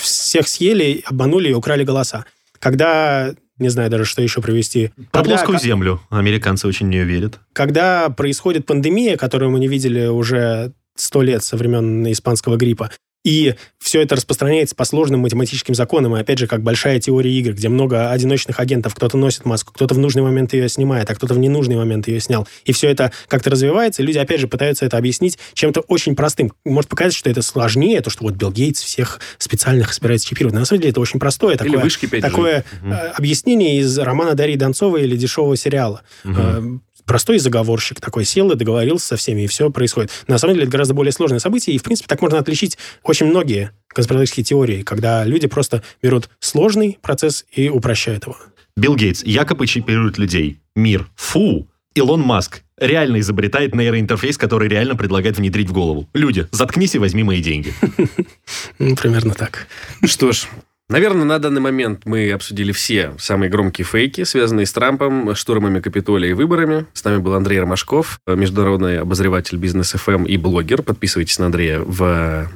всех 0.00 0.48
съели, 0.48 1.02
обманули 1.06 1.50
и 1.50 1.54
украли 1.54 1.84
голоса. 1.84 2.24
Когда, 2.58 3.32
не 3.58 3.68
знаю 3.68 3.90
даже, 3.90 4.04
что 4.04 4.22
еще 4.22 4.40
привести. 4.42 4.90
Про 5.12 5.22
Когда- 5.22 5.36
плоскую 5.36 5.58
землю. 5.60 6.00
Американцы 6.10 6.66
очень 6.66 6.86
в 6.86 6.90
нее 6.90 7.04
верят. 7.04 7.38
когда 7.52 8.08
происходит 8.08 8.66
пандемия, 8.66 9.16
которую 9.16 9.50
мы 9.50 9.60
не 9.60 9.68
видели 9.68 10.06
уже 10.06 10.72
сто 10.96 11.22
лет 11.22 11.44
со 11.44 11.56
времен 11.56 12.10
испанского 12.10 12.56
гриппа, 12.56 12.90
и 13.24 13.54
все 13.78 14.02
это 14.02 14.16
распространяется 14.16 14.74
по 14.74 14.84
сложным 14.84 15.20
математическим 15.20 15.74
законам, 15.74 16.16
и 16.16 16.20
опять 16.20 16.38
же, 16.38 16.46
как 16.46 16.62
большая 16.62 17.00
теория 17.00 17.32
игр, 17.32 17.52
где 17.52 17.68
много 17.68 18.10
одиночных 18.10 18.60
агентов, 18.60 18.94
кто-то 18.94 19.16
носит 19.16 19.44
маску, 19.44 19.72
кто-то 19.72 19.94
в 19.94 19.98
нужный 19.98 20.22
момент 20.22 20.52
ее 20.52 20.68
снимает, 20.68 21.10
а 21.10 21.14
кто-то 21.14 21.34
в 21.34 21.38
ненужный 21.38 21.76
момент 21.76 22.08
ее 22.08 22.20
снял. 22.20 22.46
И 22.64 22.72
все 22.72 22.88
это 22.88 23.12
как-то 23.28 23.50
развивается, 23.50 24.02
и 24.02 24.06
люди, 24.06 24.18
опять 24.18 24.40
же, 24.40 24.48
пытаются 24.48 24.84
это 24.84 24.96
объяснить 24.96 25.38
чем-то 25.54 25.80
очень 25.80 26.14
простым. 26.16 26.52
Может 26.64 26.90
показаться, 26.90 27.18
что 27.18 27.30
это 27.30 27.42
сложнее, 27.42 28.00
то, 28.00 28.10
что 28.10 28.24
вот 28.24 28.34
Билл 28.34 28.52
Гейтс 28.52 28.82
всех 28.82 29.20
специальных 29.38 29.92
собирается 29.92 30.26
чипировать. 30.26 30.54
Но 30.54 30.60
на 30.60 30.66
самом 30.66 30.80
деле 30.80 30.92
это 30.92 31.00
очень 31.00 31.20
простое 31.20 31.56
Или 31.56 31.64
такое, 31.64 31.82
вышки 31.82 32.06
5G. 32.06 32.20
такое 32.20 32.64
э, 32.82 32.92
объяснение 33.16 33.78
из 33.78 33.98
романа 33.98 34.34
Дарьи 34.34 34.56
Донцовой 34.56 35.04
или 35.04 35.16
дешевого 35.16 35.56
сериала. 35.56 36.02
Э, 36.24 36.62
Простой 37.10 37.40
заговорщик 37.40 38.00
такой 38.00 38.24
сел 38.24 38.52
и 38.52 38.54
договорился 38.54 39.04
со 39.04 39.16
всеми, 39.16 39.42
и 39.42 39.46
все 39.48 39.68
происходит. 39.68 40.12
На 40.28 40.38
самом 40.38 40.54
деле 40.54 40.62
это 40.62 40.70
гораздо 40.70 40.94
более 40.94 41.10
сложное 41.10 41.40
событие, 41.40 41.74
и, 41.74 41.78
в 41.80 41.82
принципе, 41.82 42.06
так 42.06 42.22
можно 42.22 42.38
отличить 42.38 42.78
очень 43.02 43.26
многие 43.26 43.72
конспирологические 43.88 44.44
теории, 44.44 44.82
когда 44.82 45.24
люди 45.24 45.48
просто 45.48 45.82
берут 46.00 46.30
сложный 46.38 46.98
процесс 47.02 47.44
и 47.50 47.68
упрощают 47.68 48.26
его. 48.26 48.36
Билл 48.76 48.94
Гейтс 48.94 49.24
якобы 49.24 49.66
чипирует 49.66 50.18
людей. 50.18 50.60
Мир. 50.76 51.08
Фу. 51.16 51.66
Илон 51.96 52.20
Маск 52.20 52.62
реально 52.78 53.18
изобретает 53.18 53.74
нейроинтерфейс, 53.74 54.38
который 54.38 54.68
реально 54.68 54.94
предлагает 54.94 55.36
внедрить 55.36 55.68
в 55.68 55.72
голову. 55.72 56.08
Люди, 56.14 56.46
заткнись 56.52 56.94
и 56.94 57.00
возьми 57.00 57.24
мои 57.24 57.42
деньги. 57.42 57.74
Ну, 58.78 58.94
примерно 58.94 59.34
так. 59.34 59.66
Что 60.04 60.30
ж, 60.30 60.46
наверное, 60.90 61.24
на 61.24 61.38
данный 61.38 61.60
момент 61.60 62.02
мы 62.04 62.30
обсудили 62.32 62.72
все 62.72 63.14
самые 63.18 63.50
громкие 63.50 63.84
фейки, 63.86 64.24
связанные 64.24 64.66
с 64.66 64.72
Трампом, 64.72 65.34
штурмами 65.34 65.80
Капитолия 65.80 66.30
и 66.30 66.34
выборами. 66.34 66.86
С 66.92 67.04
нами 67.04 67.18
был 67.18 67.34
Андрей 67.34 67.60
Ромашков, 67.60 68.20
международный 68.26 69.00
обозреватель 69.00 69.56
бизнес 69.56 69.92
ФМ 69.92 70.24
и 70.24 70.36
блогер. 70.36 70.82
Подписывайтесь 70.82 71.38
на 71.38 71.46
Андрея 71.46 71.80
в 71.80 72.48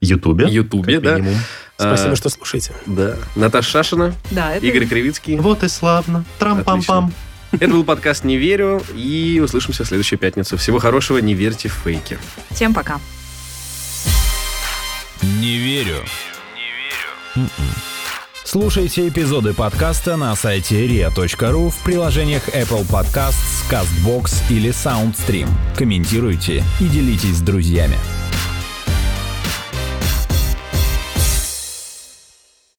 Ютубе. 0.00 0.46
Ютубе, 0.48 1.00
да. 1.00 1.16
минимум. 1.16 1.36
Спасибо, 1.78 2.12
А, 2.12 2.16
что 2.16 2.28
слушаете. 2.28 2.74
Да. 2.86 3.16
Наташа 3.34 3.70
Шашина, 3.70 4.14
Да, 4.30 4.54
это 4.54 4.64
Игорь 4.66 4.86
Кривицкий. 4.86 5.36
Вот 5.36 5.62
и 5.62 5.68
славно. 5.68 6.24
Трам-пам-пам. 6.38 7.12
Это 7.52 7.68
был 7.68 7.84
подкаст 7.84 8.24
«Не 8.24 8.36
верю», 8.36 8.82
и 8.94 9.40
услышимся 9.42 9.84
в 9.84 9.86
следующую 9.86 10.18
пятницу. 10.18 10.56
Всего 10.56 10.78
хорошего, 10.78 11.18
не 11.18 11.34
верьте 11.34 11.68
в 11.68 11.72
фейки. 11.72 12.18
Всем 12.50 12.74
пока. 12.74 13.00
Не 15.22 15.56
верю. 15.58 15.96
М-м. 17.36 17.48
Слушайте 18.44 19.08
эпизоды 19.08 19.52
подкаста 19.52 20.16
на 20.16 20.34
сайте 20.36 20.86
ria.ru 20.86 21.70
в 21.70 21.78
приложениях 21.82 22.48
Apple 22.48 22.86
Podcasts, 22.88 23.68
CastBox 23.68 24.42
или 24.50 24.70
SoundStream. 24.70 25.48
Комментируйте 25.76 26.64
и 26.80 26.84
делитесь 26.84 27.36
с 27.36 27.40
друзьями. 27.40 27.96